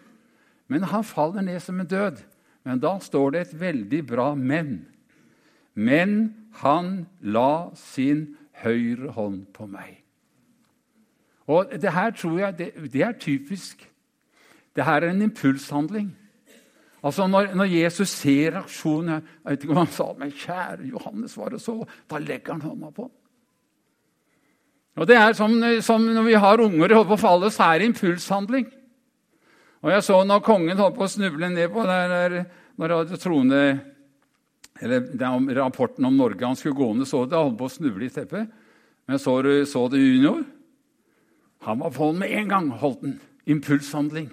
Men 0.68 0.88
han 0.88 1.04
faller 1.04 1.44
ned 1.44 1.60
som 1.60 1.80
en 1.80 1.88
død. 1.88 2.22
Men 2.64 2.80
da 2.80 2.96
står 3.00 3.30
det 3.32 3.40
et 3.40 3.60
veldig 3.60 4.06
bra 4.06 4.34
'men'. 4.34 4.86
Men 5.74 6.34
han 6.52 7.06
la 7.20 7.70
sin 7.74 8.36
høyre 8.52 9.12
hånd 9.12 9.46
på 9.54 9.66
meg. 9.66 10.02
Og 11.46 11.70
det 11.80 11.92
her 11.92 12.10
tror 12.10 12.38
jeg 12.38 12.58
det, 12.58 12.92
det 12.92 13.02
er 13.02 13.12
typisk. 13.12 13.90
Det 14.76 14.84
her 14.84 15.00
er 15.00 15.10
en 15.10 15.22
impulshandling. 15.22 16.16
Altså 16.98 17.28
når, 17.30 17.52
når, 17.54 17.70
Jesus 17.70 18.10
ser 18.10 18.56
reaksjonen 18.56 19.20
Jeg 19.20 19.52
vet 19.52 19.64
ikke 19.64 19.74
hva 19.76 19.84
han 19.84 19.94
sa 19.94 20.06
men 20.18 20.32
kjære 20.34 20.88
Johannes, 20.90 21.36
var 21.38 21.54
det 21.54 21.60
så? 21.62 21.76
Da 22.10 22.18
legger 22.18 22.56
han 22.56 22.64
hånda 22.64 22.90
på. 22.94 23.06
Og 24.98 25.06
Det 25.06 25.14
er 25.14 25.36
som, 25.38 25.54
som 25.84 26.02
når 26.02 26.26
vi 26.26 26.34
har 26.34 26.60
unger 26.64 26.94
holder 26.96 27.12
på 27.12 27.18
å 27.18 27.22
falle, 27.22 27.52
så 27.54 27.68
er 27.68 27.78
det 27.78 27.92
impulshandling. 27.92 28.66
Og 29.86 29.92
Jeg 29.94 30.06
så 30.08 30.18
når 30.26 30.42
kongen 30.42 30.80
holdt 30.80 30.98
på 30.98 31.06
å 31.06 31.12
snuble 31.12 31.52
ned 31.52 31.70
på 31.70 31.84
der, 31.86 32.10
der 32.10 32.38
når 32.78 33.14
trone, 33.22 33.62
eller 34.82 35.06
den 35.20 35.50
rapporten 35.54 36.06
om 36.06 36.18
Norge 36.18 36.46
han 36.46 36.58
skulle 36.58 36.78
gå 36.78 36.92
ned, 36.94 37.06
så 37.06 37.24
det, 37.26 37.38
holdt 37.38 37.58
på 37.60 37.68
å 37.68 37.76
snuble 37.76 38.06
i 38.06 38.12
teppet. 38.14 38.50
Men 39.08 39.22
så 39.22 39.38
du 39.42 39.52
så 39.66 39.86
det 39.90 40.02
junior? 40.02 40.42
Han 41.66 41.78
var 41.78 41.94
på 41.94 42.10
den 42.10 42.20
med 42.22 42.34
en 42.34 42.50
gang. 42.50 42.70
holdt 42.70 43.02
den. 43.02 43.20
Impulshandling. 43.46 44.28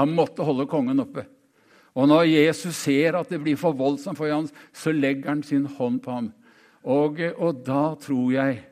Han 0.00 0.14
måtte 0.16 0.44
holde 0.44 0.66
kongen 0.66 1.00
oppe. 1.00 1.24
Og 1.96 2.08
når 2.10 2.28
Jesus 2.28 2.76
ser 2.76 3.16
at 3.18 3.30
det 3.32 3.40
blir 3.42 3.56
for 3.58 3.76
voldsomt 3.76 4.18
for 4.18 4.30
ham, 4.30 4.48
så 4.72 4.92
legger 4.92 5.32
han 5.32 5.42
sin 5.42 5.66
hånd 5.78 6.02
på 6.04 6.12
ham. 6.12 6.32
Og, 6.84 7.20
og 7.36 7.62
da 7.66 7.94
tror 8.00 8.32
jeg 8.32 8.64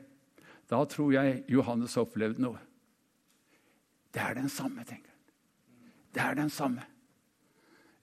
da 0.67 0.83
tror 0.83 1.13
jeg 1.15 1.43
Johannes 1.47 1.95
opplevde 1.99 2.43
noe. 2.43 2.59
Det 4.11 4.19
er 4.23 4.35
den 4.35 4.49
samme, 4.51 4.83
tenker 4.83 5.11
han. 5.11 5.21
Det 6.11 6.23
er 6.23 6.35
den 6.35 6.51
samme. 6.51 6.83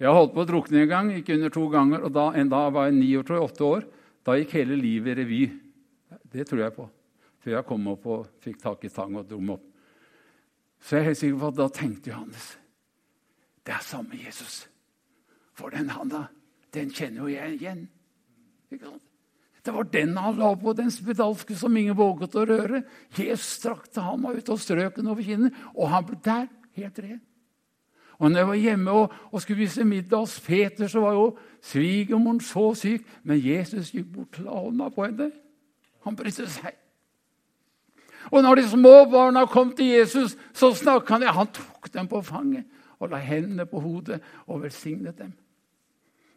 Jeg 0.01 0.15
holdt 0.15 0.33
på 0.35 0.43
å 0.43 0.49
drukne 0.49 0.81
en 0.83 0.91
gang, 0.91 1.11
ikke 1.13 1.37
under 1.37 1.53
to 1.53 1.67
ganger. 1.73 2.07
og 2.07 2.15
da, 2.15 2.31
En 2.33 2.49
dag 2.49 2.73
var 2.73 2.89
jeg 2.89 2.97
ni 2.97 3.11
år, 3.17 3.25
tror 3.27 3.39
jeg, 3.39 3.51
åtte 3.51 3.65
år. 3.65 3.87
Da 4.25 4.37
gikk 4.39 4.57
hele 4.57 4.79
livet 4.81 5.13
i 5.13 5.21
revy. 5.21 5.43
Det 6.33 6.47
tror 6.49 6.65
jeg 6.65 6.77
på. 6.77 6.89
Før 7.45 7.57
jeg 7.59 7.69
kom 7.69 7.89
opp 7.93 8.07
og 8.07 8.29
fikk 8.41 8.61
tak 8.63 8.85
i 8.85 8.93
tang 8.93 9.17
og 9.21 9.29
dro 9.29 9.41
meg 9.41 9.59
opp. 9.59 9.67
Så 10.81 10.97
jeg 10.97 11.03
er 11.03 11.09
helt 11.11 11.21
sikker 11.21 11.41
på 11.41 11.51
at 11.53 11.59
da 11.61 11.69
tenkte 11.73 12.13
Johannes 12.13 12.53
det 13.65 13.73
er 13.73 13.81
samme 13.81 14.19
Jesus. 14.21 14.67
For 15.55 15.71
den 15.71 15.91
handa, 15.95 16.27
den 16.75 16.91
kjenner 16.91 17.25
jo 17.25 17.35
jeg 17.35 17.59
igjen. 17.59 17.85
Det 19.65 19.73
var 19.73 19.87
den 19.89 20.17
han 20.17 20.37
la 20.37 20.51
på, 20.59 20.75
den 20.77 20.91
spedalske 20.93 21.57
som 21.57 21.77
ingen 21.77 21.97
våget 21.97 22.35
å 22.37 22.45
røre. 22.49 22.83
Jesus 23.17 23.61
strakte 23.61 24.03
handa 24.05 24.35
ut 24.35 24.51
og 24.51 24.61
strøk 24.61 24.99
den 24.99 25.09
over 25.09 25.25
kinnet, 25.25 25.55
og 25.73 25.89
han 25.93 26.05
ble 26.09 26.19
der, 26.25 26.51
helt 26.75 26.99
ren. 26.99 27.23
Og 28.19 28.31
når 28.31 28.39
jeg 28.39 28.49
var 28.49 28.55
hjemme 28.55 28.91
og, 28.95 29.15
og 29.31 29.43
skulle 29.43 29.63
vise 29.65 29.85
middag 29.85 30.23
hos 30.23 30.41
Peter, 30.41 30.87
så 30.91 31.01
var 31.03 31.17
jo 31.17 31.25
svigermoren 31.63 32.41
så 32.41 32.69
syk. 32.79 33.07
Men 33.23 33.41
Jesus 33.43 33.91
gikk 33.95 34.13
bort 34.13 34.37
til 34.37 34.47
hånda 34.49 34.89
på 34.95 35.07
henne. 35.07 35.31
Han 36.07 36.17
brydde 36.17 36.47
seg. 36.51 36.77
Og 38.31 38.43
når 38.43 38.61
de 38.61 38.69
små 38.69 38.95
barna 39.11 39.45
kom 39.51 39.75
til 39.77 39.91
Jesus, 39.97 40.37
så 40.55 40.71
snakket 40.75 41.17
han. 41.17 41.27
Ja, 41.27 41.35
han 41.37 41.51
tok 41.53 41.91
dem 41.93 42.09
på 42.09 42.23
fanget 42.25 42.71
og 43.03 43.11
la 43.11 43.19
hendene 43.21 43.67
på 43.69 43.83
hodet 43.83 44.21
og 44.47 44.63
velsignet 44.63 45.19
dem. 45.19 45.35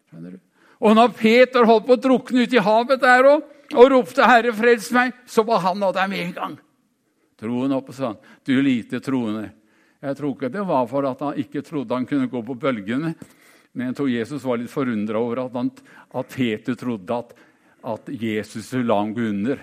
Skjønner 0.07 0.37
du? 0.37 0.39
Og 0.77 0.93
når 0.97 1.13
Peter 1.17 1.65
holdt 1.65 1.87
på 1.87 1.95
å 1.97 2.01
drukne 2.01 2.45
ute 2.45 2.59
i 2.59 2.63
havet 2.63 3.01
der 3.01 3.29
òg, 3.31 3.45
og 3.75 3.91
ropte 3.91 4.23
'Herre, 4.23 4.53
frels 4.55 4.91
meg', 4.95 5.13
så 5.25 5.43
var 5.43 5.59
han 5.59 5.83
av 5.83 5.93
der 5.93 6.07
med 6.07 6.19
en 6.19 6.33
gang. 6.33 6.57
Troen 7.37 7.73
oppe, 7.75 7.93
sånn. 7.93 8.17
Du 8.45 8.55
lite 8.61 8.99
troende. 9.03 9.51
Jeg 10.01 10.15
tror 10.15 10.35
ikke 10.35 10.51
det 10.53 10.63
var 10.65 10.87
for 10.87 11.05
at 11.09 11.19
han 11.19 11.37
ikke 11.37 11.61
trodde 11.65 11.93
han 11.93 12.05
kunne 12.05 12.29
gå 12.29 12.41
på 12.45 12.55
bølgene. 12.57 13.15
Men 13.73 13.91
jeg 13.91 13.95
tror 13.95 14.09
Jesus 14.09 14.43
var 14.43 14.57
litt 14.57 14.71
forundra 14.71 15.19
over 15.19 15.43
at, 15.45 15.53
han, 15.53 15.71
at, 16.13 16.33
Peter 16.33 16.75
trodde 16.75 17.13
at, 17.13 17.33
at 17.83 18.09
Jesus 18.09 18.71
la 18.73 18.99
ham 19.01 19.13
gå 19.13 19.27
under. 19.29 19.59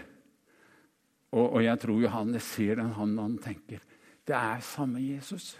Og, 1.32 1.54
og, 1.54 1.60
jeg 1.64 1.80
tror 1.82 2.02
Johannes 2.02 2.42
ser 2.42 2.76
den 2.76 2.92
han, 2.94 3.18
han 3.18 3.38
tenker 3.42 3.80
det 4.24 4.36
er 4.38 4.60
samme 4.64 5.02
Jesus. 5.02 5.58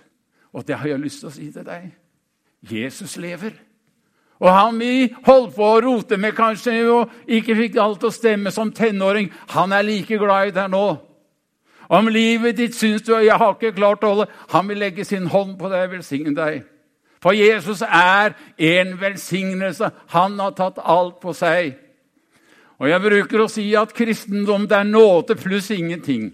Og 0.55 0.65
det 0.65 0.79
har 0.81 0.89
jeg 0.89 1.03
lyst 1.03 1.21
til 1.21 1.29
å 1.29 1.35
si 1.35 1.51
til 1.53 1.67
deg. 1.67 1.91
Jesus 2.65 3.19
lever. 3.21 3.59
Og 4.43 4.51
han 4.51 4.79
vi 4.81 5.09
holdt 5.27 5.55
på 5.55 5.67
å 5.71 5.81
rote 5.85 6.19
med 6.21 6.35
kanskje 6.37 6.75
og 6.91 7.13
ikke 7.31 7.57
fikk 7.59 7.79
alt 7.81 8.05
å 8.05 8.13
stemme 8.13 8.51
som 8.55 8.73
tenåring, 8.75 9.31
han 9.55 9.73
er 9.73 9.87
like 9.87 10.19
glad 10.19 10.51
i 10.51 10.55
deg 10.57 10.73
nå. 10.73 10.87
Om 11.95 12.09
livet 12.09 12.57
ditt 12.59 12.75
syns 12.75 13.05
du 13.05 13.13
jeg 13.15 13.37
har 13.39 13.55
ikke 13.55 13.77
klart 13.77 14.05
å 14.05 14.13
holde, 14.13 14.29
han 14.51 14.69
vil 14.69 14.81
legge 14.81 15.05
sin 15.07 15.29
hånd 15.31 15.59
på 15.61 15.71
deg 15.71 15.87
og 15.87 15.99
velsigne 15.99 16.35
deg. 16.37 16.65
For 17.25 17.33
Jesus 17.37 17.81
er 17.87 18.35
en 18.59 18.95
velsignelse. 19.01 19.89
Han 20.13 20.39
har 20.41 20.53
tatt 20.57 20.81
alt 20.83 21.23
på 21.23 21.33
seg. 21.37 21.73
Og 22.83 22.91
jeg 22.91 23.01
bruker 23.01 23.45
å 23.45 23.49
si 23.49 23.65
at 23.79 23.95
kristendom 23.97 24.67
det 24.69 24.77
er 24.77 24.89
nåde 24.89 25.37
pluss 25.41 25.71
ingenting. 25.73 26.33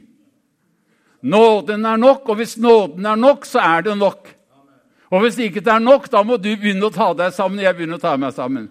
Nåden 1.23 1.85
er 1.87 2.01
nok, 2.01 2.29
og 2.33 2.41
hvis 2.41 2.57
nåden 2.59 3.07
er 3.07 3.19
nok, 3.21 3.45
så 3.47 3.61
er 3.61 3.85
det 3.87 3.97
nok. 4.01 4.33
Og 5.11 5.25
hvis 5.25 5.39
ikke 5.43 5.63
det 5.65 5.73
er 5.73 5.83
nok, 5.83 6.07
da 6.11 6.23
må 6.23 6.37
du 6.39 6.53
begynne 6.55 6.87
å 6.87 6.95
ta 6.95 7.11
deg 7.19 7.33
sammen. 7.35 7.63
Jeg 7.63 7.75
begynner 7.77 7.99
å 7.99 8.03
ta 8.03 8.15
meg 8.21 8.35
sammen. 8.37 8.69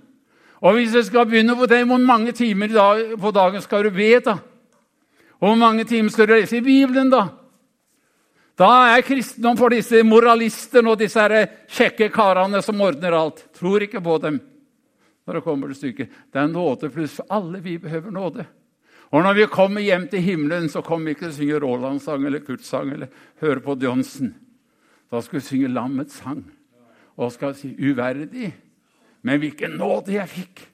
Og 0.59 0.75
hvis 0.75 0.95
jeg 0.95 1.07
skal 1.07 1.27
begynne 1.27 1.55
på 1.55 1.67
det, 1.71 1.81
hvor 1.87 1.99
mange 2.03 2.31
timer 2.35 2.71
på 3.19 3.31
dagen 3.35 3.63
skal 3.63 3.87
du 3.87 3.91
be, 3.95 4.11
da? 4.23 4.37
Og 5.39 5.51
hvor 5.51 5.59
mange 5.59 5.85
timer 5.87 6.11
skal 6.11 6.27
du 6.27 6.35
lese 6.35 6.59
i 6.59 6.63
Bibelen, 6.63 7.11
da? 7.11 7.25
Da 8.59 8.69
er 8.91 9.05
kristendom 9.07 9.55
for 9.59 9.71
disse 9.71 10.01
moralistene 10.03 10.91
og 10.91 10.99
disse 10.99 11.23
kjekke 11.71 12.09
karene 12.11 12.59
som 12.63 12.81
ordner 12.83 13.15
alt. 13.15 13.45
Tror 13.55 13.85
ikke 13.85 14.03
på 14.03 14.17
dem 14.23 14.41
når 15.29 15.37
det 15.37 15.45
kommer 15.45 15.69
til 15.69 15.77
stykket. 15.77 16.15
Det 16.33 16.41
er 16.41 16.49
nåde 16.51 16.89
pluss. 16.91 17.19
Alle 17.29 17.61
vi 17.63 17.77
behøver 17.79 18.11
nåde. 18.11 18.45
Og 19.13 19.23
når 19.23 19.37
vi 19.37 19.45
kommer 19.49 19.81
hjem 19.81 20.07
til 20.09 20.25
himmelen, 20.25 20.67
så 20.69 20.81
kommer 20.85 21.05
vi 21.05 21.15
ikke 21.15 21.27
til 21.27 21.31
å 21.31 21.37
synge 21.37 21.59
Roland-sang 21.63 22.25
eller 22.25 22.43
Kurt-sang 22.45 22.91
eller 22.93 23.13
høre 23.41 23.63
på 23.63 23.77
Johnsen. 23.81 24.33
Da 25.11 25.21
skal 25.21 25.39
vi 25.39 25.45
synge 25.45 25.73
lammets 25.73 26.19
sang 26.21 26.43
og 27.17 27.31
skal 27.31 27.55
si 27.55 27.75
'uverdig'. 27.75 28.51
Men 29.21 29.39
hvilken 29.39 29.71
nåde 29.71 30.13
jeg 30.13 30.29
fikk! 30.29 30.69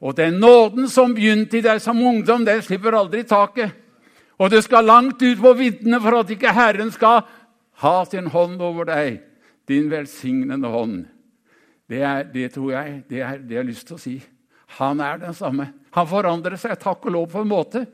Og 0.00 0.16
den 0.16 0.32
nåden 0.32 0.88
som 0.88 1.14
begynte 1.14 1.58
i 1.58 1.64
deg 1.64 1.80
som 1.80 2.02
ungdom, 2.02 2.44
den 2.44 2.62
slipper 2.62 2.98
aldri 2.98 3.22
taket. 3.22 3.72
Og 4.38 4.50
du 4.50 4.60
skal 4.60 4.84
langt 4.84 5.22
ut 5.22 5.38
på 5.40 5.52
viddene 5.52 6.00
for 6.00 6.20
at 6.20 6.30
ikke 6.30 6.52
Herren 6.52 6.92
skal 6.92 7.22
ha 7.80 8.04
sin 8.04 8.26
hånd 8.26 8.60
over 8.60 8.84
deg, 8.84 9.20
din 9.68 9.90
velsignende 9.90 10.68
hånd. 10.68 11.06
Det, 11.88 12.02
er, 12.02 12.22
det 12.22 12.52
tror 12.52 12.72
jeg 12.72 13.02
det 13.08 13.20
er 13.20 13.38
det 13.38 13.54
jeg 13.54 13.62
har 13.62 13.70
lyst 13.70 13.86
til 13.86 13.96
å 13.96 14.02
si. 14.02 14.16
Han 14.76 15.00
er 15.00 15.16
den 15.22 15.34
samme. 15.34 15.70
Han 15.96 16.08
forandrer 16.08 16.58
seg, 16.60 16.76
takk 16.78 17.06
og 17.06 17.14
lov, 17.14 17.30
på 17.32 17.40
en 17.40 17.48
måte. 17.48 17.86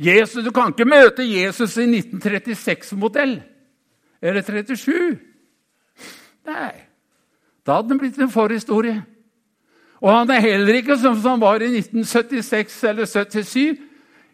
Jesus, 0.00 0.44
Du 0.44 0.50
kan 0.50 0.72
ikke 0.72 0.88
møte 0.88 1.24
Jesus 1.24 1.76
i 1.78 1.86
1936-modell. 1.86 3.40
Eller 4.22 4.44
37? 4.44 5.18
Nei. 6.48 6.72
Da 7.66 7.78
hadde 7.78 7.92
den 7.92 8.00
blitt 8.00 8.18
en 8.20 8.32
forhistorie. 8.32 9.00
Og 10.00 10.08
han 10.12 10.32
er 10.32 10.44
heller 10.44 10.80
ikke 10.80 10.96
som 11.00 11.18
han 11.20 11.40
var 11.42 11.60
i 11.60 11.68
1976 11.68 12.76
eller 12.88 13.08
77. 13.08 13.86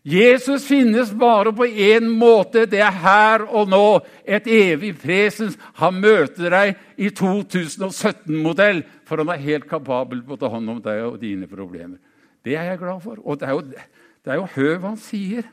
Jesus 0.07 0.69
finnes 0.69 1.11
bare 1.11 1.51
på 1.51 1.67
én 1.67 2.07
måte. 2.07 2.63
Det 2.71 2.79
er 2.79 2.95
her 2.95 3.43
og 3.51 3.67
nå. 3.73 3.87
Et 4.23 4.47
evig 4.47 4.93
presens. 5.03 5.57
Han 5.83 5.99
møter 5.99 6.53
deg 6.55 6.77
i 6.95 7.11
2017-modell, 7.11 8.85
for 9.03 9.19
han 9.19 9.33
er 9.35 9.43
helt 9.43 9.67
kapabel 9.67 10.23
på 10.23 10.37
å 10.37 10.39
ta 10.39 10.53
hånd 10.53 10.77
om 10.77 10.79
deg 10.85 11.03
og 11.09 11.19
dine 11.19 11.51
problemer. 11.51 11.99
Det 12.47 12.55
er 12.55 12.71
jeg 12.71 12.79
glad 12.85 13.03
for. 13.03 13.19
Og 13.27 13.41
det 13.41 13.49
er 13.49 13.57
jo, 13.59 13.65
det 13.67 14.31
er 14.31 14.39
jo 14.39 14.47
høv 14.55 14.87
han 14.87 15.01
sier. 15.03 15.51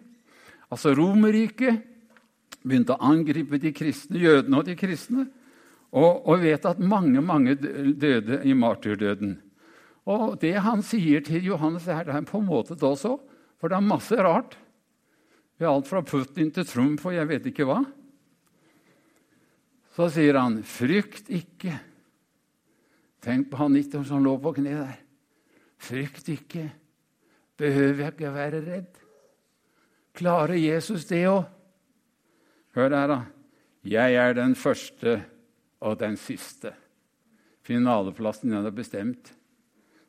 Altså, 0.70 0.94
Romerriket 0.94 1.82
begynte 2.64 2.96
å 2.96 3.12
angripe 3.12 3.60
de 3.62 3.72
kristne, 3.76 4.20
jødene 4.24 4.60
og 4.60 4.68
de 4.68 4.76
kristne. 4.80 5.28
Og, 5.94 6.24
og 6.26 6.42
vet 6.42 6.66
at 6.66 6.80
mange 6.82 7.22
mange 7.22 7.54
døde 7.54 8.40
i 8.50 8.56
martyrdøden. 8.58 9.36
Og 10.10 10.40
det 10.42 10.56
han 10.66 10.82
sier 10.84 11.22
til 11.24 11.46
Johannes, 11.52 11.88
er 11.88 12.08
det 12.08 12.26
på 12.28 12.42
en 12.42 12.50
måte 12.50 12.76
det 12.76 12.88
også. 12.88 13.18
For 13.62 13.72
det 13.72 13.78
er 13.78 13.86
masse 13.86 14.18
rart. 14.18 14.58
Ved 15.62 15.70
alt 15.70 15.88
fra 15.88 16.02
Putin 16.02 16.50
til 16.52 16.66
Trump 16.68 17.06
og 17.06 17.14
jeg 17.16 17.30
vet 17.30 17.46
ikke 17.52 17.68
hva. 17.70 17.84
Så 19.94 20.10
sier 20.10 20.40
han, 20.40 20.64
'Frykt 20.64 21.30
ikke'. 21.30 21.78
Tenk 23.22 23.52
på 23.52 23.58
han 23.58 23.72
Nitter 23.72 24.04
som 24.04 24.24
lå 24.24 24.36
på 24.42 24.52
kne 24.58 24.74
der. 24.74 24.98
Frykt 25.78 26.28
ikke. 26.28 26.72
Behøver 27.58 28.04
jeg 28.04 28.14
ikke 28.14 28.34
være 28.34 28.62
redd? 28.66 28.98
Klarer 30.14 30.58
Jesus 30.60 31.06
det 31.06 31.24
òg? 31.30 31.46
Hør 32.76 32.90
her, 32.90 33.08
da. 33.08 33.20
Jeg 33.84 34.16
er 34.16 34.34
den 34.34 34.56
første 34.56 35.18
og 35.84 36.00
den 36.00 36.18
siste. 36.18 36.74
Finaleplassen 37.64 38.52
den 38.52 38.66
er 38.66 38.76
bestemt. 38.76 39.34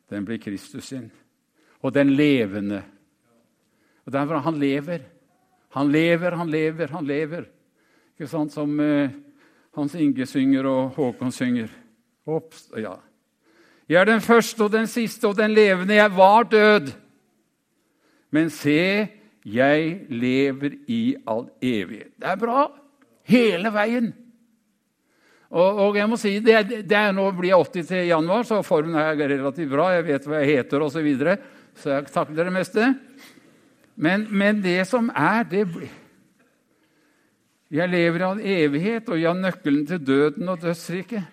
Den 0.09 0.25
blir 0.25 0.39
Kristus 0.41 0.91
sin. 0.91 1.11
Og 1.81 1.93
den 1.93 2.09
levende. 2.09 2.83
Og 4.05 4.13
derfor 4.13 4.39
Han 4.39 4.59
lever. 4.59 4.99
Han 5.75 5.91
lever, 5.91 6.35
han 6.35 6.49
lever, 6.49 6.87
han 6.87 7.05
lever. 7.05 7.43
Ikke 8.15 8.27
sant, 8.27 8.53
Som 8.53 8.79
uh, 8.79 9.09
Hans 9.75 9.95
Inge 9.95 10.25
synger 10.25 10.65
og 10.65 10.89
Håkon 10.95 11.31
synger. 11.31 11.67
Ops, 12.25 12.69
ja. 12.77 12.95
Jeg 13.89 14.01
er 14.01 14.05
den 14.05 14.21
første 14.21 14.63
og 14.63 14.71
den 14.71 14.87
siste 14.87 15.27
og 15.27 15.37
den 15.37 15.51
levende. 15.51 15.93
Jeg 15.93 16.15
var 16.15 16.43
død. 16.43 16.93
Men 18.31 18.49
se, 18.49 19.07
jeg 19.45 20.07
lever 20.09 20.79
i 20.89 21.15
all 21.29 21.45
evighet. 21.61 22.15
Det 22.17 22.29
er 22.31 22.39
bra 22.41 22.65
hele 23.29 23.69
veien. 23.73 24.07
Og, 25.55 25.81
og 25.85 25.99
jeg 25.99 26.09
må 26.09 26.17
si, 26.19 26.39
det, 26.43 26.57
det 26.89 26.97
er, 26.97 27.13
Nå 27.13 27.27
blir 27.37 27.51
jeg 27.51 27.67
80 27.69 27.91
til 27.91 28.07
januar, 28.09 28.47
så 28.47 28.63
formen 28.65 28.97
er 28.99 29.13
relativt 29.15 29.69
bra. 29.71 29.91
Jeg 29.93 30.07
vet 30.09 30.25
hva 30.25 30.41
jeg 30.41 30.57
heter 30.57 30.81
osv., 30.81 30.97
så, 30.97 31.05
videre, 31.05 31.37
så 31.77 31.93
jeg 31.93 32.09
takler 32.09 32.49
det 32.49 32.55
meste. 32.55 32.89
Men, 33.95 34.25
men, 34.33 34.59
det 34.65 34.81
som 34.89 35.11
er, 35.13 35.45
det 35.47 35.67
blir 35.71 35.93
Jeg 37.71 37.89
lever 37.89 38.21
i 38.21 38.25
all 38.25 38.41
evighet, 38.41 39.07
og 39.09 39.19
jeg 39.19 39.29
har 39.29 39.39
nøkkelen 39.39 39.87
til 39.89 40.01
døden 40.05 40.49
og 40.49 40.61
dødsriket. 40.61 41.31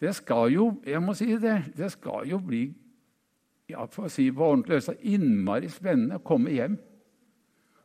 Det 0.00 0.14
skal 0.16 0.52
jo 0.54 0.68
jeg 0.86 1.02
må 1.02 1.12
si 1.14 1.34
det, 1.36 1.56
det 1.76 1.90
skal 1.92 2.28
jo 2.30 2.38
bli 2.40 2.70
ja, 3.68 3.84
for 3.86 4.06
å 4.06 4.12
si 4.12 4.30
på 4.32 4.46
ordentlig, 4.46 4.80
så 4.82 4.94
innmari 5.06 5.68
spennende 5.70 6.18
å 6.18 6.24
komme 6.24 6.54
hjem 6.54 6.78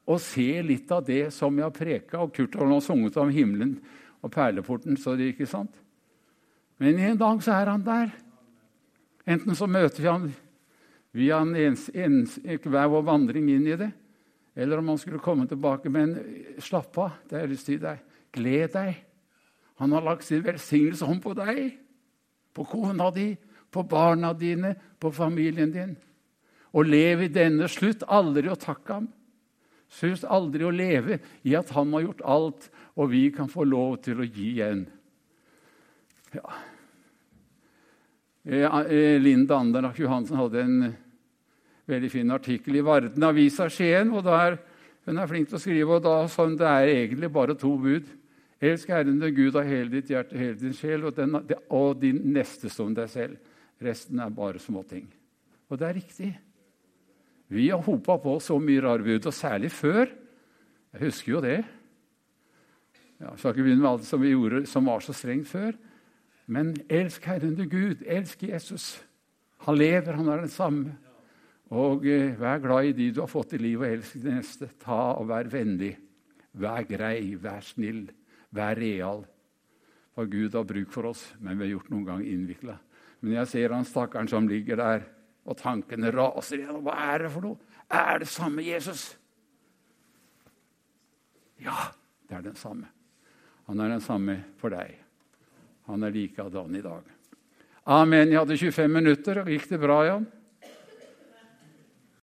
og 0.06 0.22
se 0.22 0.62
litt 0.62 0.92
av 0.94 1.06
det 1.06 1.32
som 1.34 1.56
jeg 1.58 1.66
har 1.66 1.74
preka. 1.74 2.22
Og 2.22 2.34
Kurt 2.36 2.56
har 2.60 2.70
nå 2.70 2.78
sunget 2.84 3.18
om 3.22 3.32
himmelen 3.34 3.76
og 4.22 4.32
perleporten, 4.34 4.98
så 4.98 5.16
det 5.18 5.32
ikke 5.34 5.50
sant? 5.50 5.74
Men 6.82 7.00
en 7.00 7.20
dag 7.20 7.42
så 7.44 7.56
er 7.56 7.72
han 7.72 7.86
der. 7.86 8.12
Enten 9.26 9.58
så 9.58 9.68
møter 9.70 10.04
vi 10.04 10.10
han 10.10 10.28
via 11.16 11.40
en 11.42 11.56
ens, 11.58 11.88
ens, 11.96 12.36
hver 12.44 12.92
vår 12.92 13.06
vandring 13.08 13.48
inn 13.54 13.66
i 13.72 13.78
det, 13.80 13.90
eller 14.56 14.82
om 14.82 14.92
han 14.92 15.00
skulle 15.02 15.24
komme 15.24 15.48
tilbake. 15.50 15.90
Men 15.90 16.14
slapp 16.62 17.00
av, 17.02 17.18
det 17.26 17.38
har 17.38 17.46
jeg 17.46 17.54
lyst 17.56 17.70
til 17.72 17.82
deg. 17.82 18.04
Gled 18.36 18.76
deg. 18.76 19.02
Han 19.82 19.96
har 19.96 20.06
lagt 20.06 20.28
sin 20.28 20.44
velsignelse 20.44 21.08
hånd 21.08 21.24
på 21.24 21.34
deg, 21.36 21.64
på 22.56 22.64
kona 22.70 23.10
di, 23.16 23.34
på 23.72 23.84
barna 23.84 24.32
dine, 24.38 24.76
på 25.00 25.12
familien 25.12 25.72
din. 25.74 25.96
Og 26.76 26.88
lev 26.88 27.26
i 27.26 27.32
denne. 27.32 27.68
Slutt 27.72 28.06
aldri 28.08 28.52
å 28.52 28.60
takke 28.60 29.00
ham. 29.00 29.10
Slutt 29.96 30.26
aldri 30.28 30.66
å 30.68 30.74
leve 30.76 31.20
i 31.48 31.56
at 31.56 31.72
han 31.76 31.94
har 31.96 32.04
gjort 32.04 32.24
alt, 32.28 32.70
og 33.00 33.12
vi 33.14 33.30
kan 33.36 33.48
få 33.52 33.64
lov 33.68 34.02
til 34.04 34.20
å 34.20 34.28
gi 34.28 34.50
igjen. 34.58 34.86
Ja. 36.36 36.60
Linn 38.46 39.48
Dandernak 39.50 39.98
Johansen 39.98 40.38
hadde 40.38 40.62
en 40.62 40.78
veldig 41.90 42.12
fin 42.12 42.34
artikkel 42.34 42.78
i 42.78 42.84
Varden 42.86 43.24
Avisa 43.24 43.70
Skien. 43.70 44.12
og 44.12 44.24
der, 44.24 44.60
Hun 45.06 45.18
er 45.18 45.28
flink 45.28 45.50
til 45.50 45.58
å 45.58 45.62
skrive, 45.62 45.96
og 45.96 46.04
da 46.04 46.28
sa 46.28 46.46
hun 46.46 46.58
det 46.58 46.68
er 46.68 46.88
egentlig 46.88 47.32
bare 47.32 47.56
to 47.56 47.78
bud. 47.78 48.06
Elsk 48.62 48.90
Herren 48.90 49.20
din 49.20 49.36
Gud 49.36 49.56
av 49.56 49.68
hele 49.68 49.90
ditt 49.90 50.10
hjerte, 50.10 50.38
hele 50.38 50.58
din 50.58 50.74
sjel, 50.74 51.06
og, 51.06 51.16
den, 51.16 51.36
og 51.70 52.00
din 52.02 52.22
neste 52.34 52.70
som 52.70 52.94
deg 52.96 53.10
selv. 53.10 53.38
Resten 53.82 54.20
er 54.20 54.30
bare 54.34 54.60
småting. 54.60 55.06
Og 55.70 55.80
det 55.80 55.88
er 55.88 55.98
riktig. 56.00 56.32
Vi 57.48 57.70
har 57.70 57.84
hopa 57.86 58.18
på 58.22 58.38
så 58.42 58.58
mye 58.60 58.82
rarbud, 58.82 59.26
og 59.26 59.34
særlig 59.34 59.72
før. 59.72 60.10
Jeg 60.96 61.02
husker 61.02 61.32
jo 61.32 61.42
det. 61.44 61.60
Jeg 63.20 63.34
skal 63.38 63.54
ikke 63.54 63.64
begynne 63.64 63.84
med 63.84 63.92
alt 63.92 64.08
som 64.08 64.22
vi 64.22 64.34
gjorde 64.34 64.66
som 64.68 64.88
var 64.90 65.04
så 65.04 65.14
strengt 65.16 65.48
før. 65.48 65.76
Men 66.48 66.74
elsk 66.90 67.26
Herren 67.26 67.56
du 67.58 67.66
Gud. 67.70 68.04
Elsk 68.06 68.44
Jesus. 68.44 68.96
Han 69.66 69.78
lever, 69.78 70.18
han 70.18 70.30
er 70.30 70.44
den 70.44 70.52
samme. 70.52 70.98
Og 71.74 72.06
eh, 72.06 72.36
vær 72.38 72.62
glad 72.62 72.92
i 72.92 72.98
de 72.98 73.10
du 73.16 73.22
har 73.24 73.32
fått 73.32 73.56
i 73.58 73.62
livet, 73.62 73.88
og 73.88 73.96
elsk 73.98 74.20
de 74.22 74.36
neste. 74.36 74.70
Ta 74.82 75.16
og 75.16 75.30
vær 75.32 75.50
vennlig. 75.50 75.96
Vær 76.56 76.86
grei, 76.88 77.36
vær 77.42 77.66
snill, 77.66 78.06
vær 78.54 78.78
real. 78.80 79.26
For 80.16 80.30
Gud 80.32 80.54
har 80.56 80.68
bruk 80.68 80.94
for 80.94 81.10
oss, 81.10 81.26
men 81.40 81.58
vi 81.58 81.66
har 81.66 81.76
gjort 81.76 81.90
noen 81.92 82.06
gang 82.08 82.22
innvikla. 82.24 82.78
Men 83.20 83.40
jeg 83.42 83.52
ser 83.52 83.74
han 83.76 83.88
stakkaren 83.88 84.30
som 84.32 84.48
ligger 84.48 84.80
der, 84.80 85.04
og 85.46 85.58
tankene 85.60 86.12
raser 86.14 86.60
igjen. 86.62 86.82
Hva 86.86 86.98
er 87.14 87.26
det 87.26 87.32
for 87.34 87.46
noe? 87.46 87.80
Er 87.94 88.22
det 88.24 88.30
samme 88.32 88.66
Jesus? 88.66 89.08
Ja, 91.62 91.92
det 92.28 92.40
er 92.40 92.46
den 92.50 92.58
samme. 92.60 92.90
Han 93.70 93.82
er 93.82 93.96
den 93.96 94.04
samme 94.04 94.40
for 94.62 94.74
deg. 94.74 94.98
Han 95.90 96.04
er 96.04 96.14
likedan 96.14 96.76
i 96.76 96.82
dag. 96.82 97.06
Amen. 97.86 98.32
Jeg 98.32 98.42
hadde 98.42 98.58
25 98.58 98.90
minutter. 98.90 99.44
Gikk 99.46 99.70
det 99.70 99.80
bra, 99.82 100.00
Jan? 100.08 100.26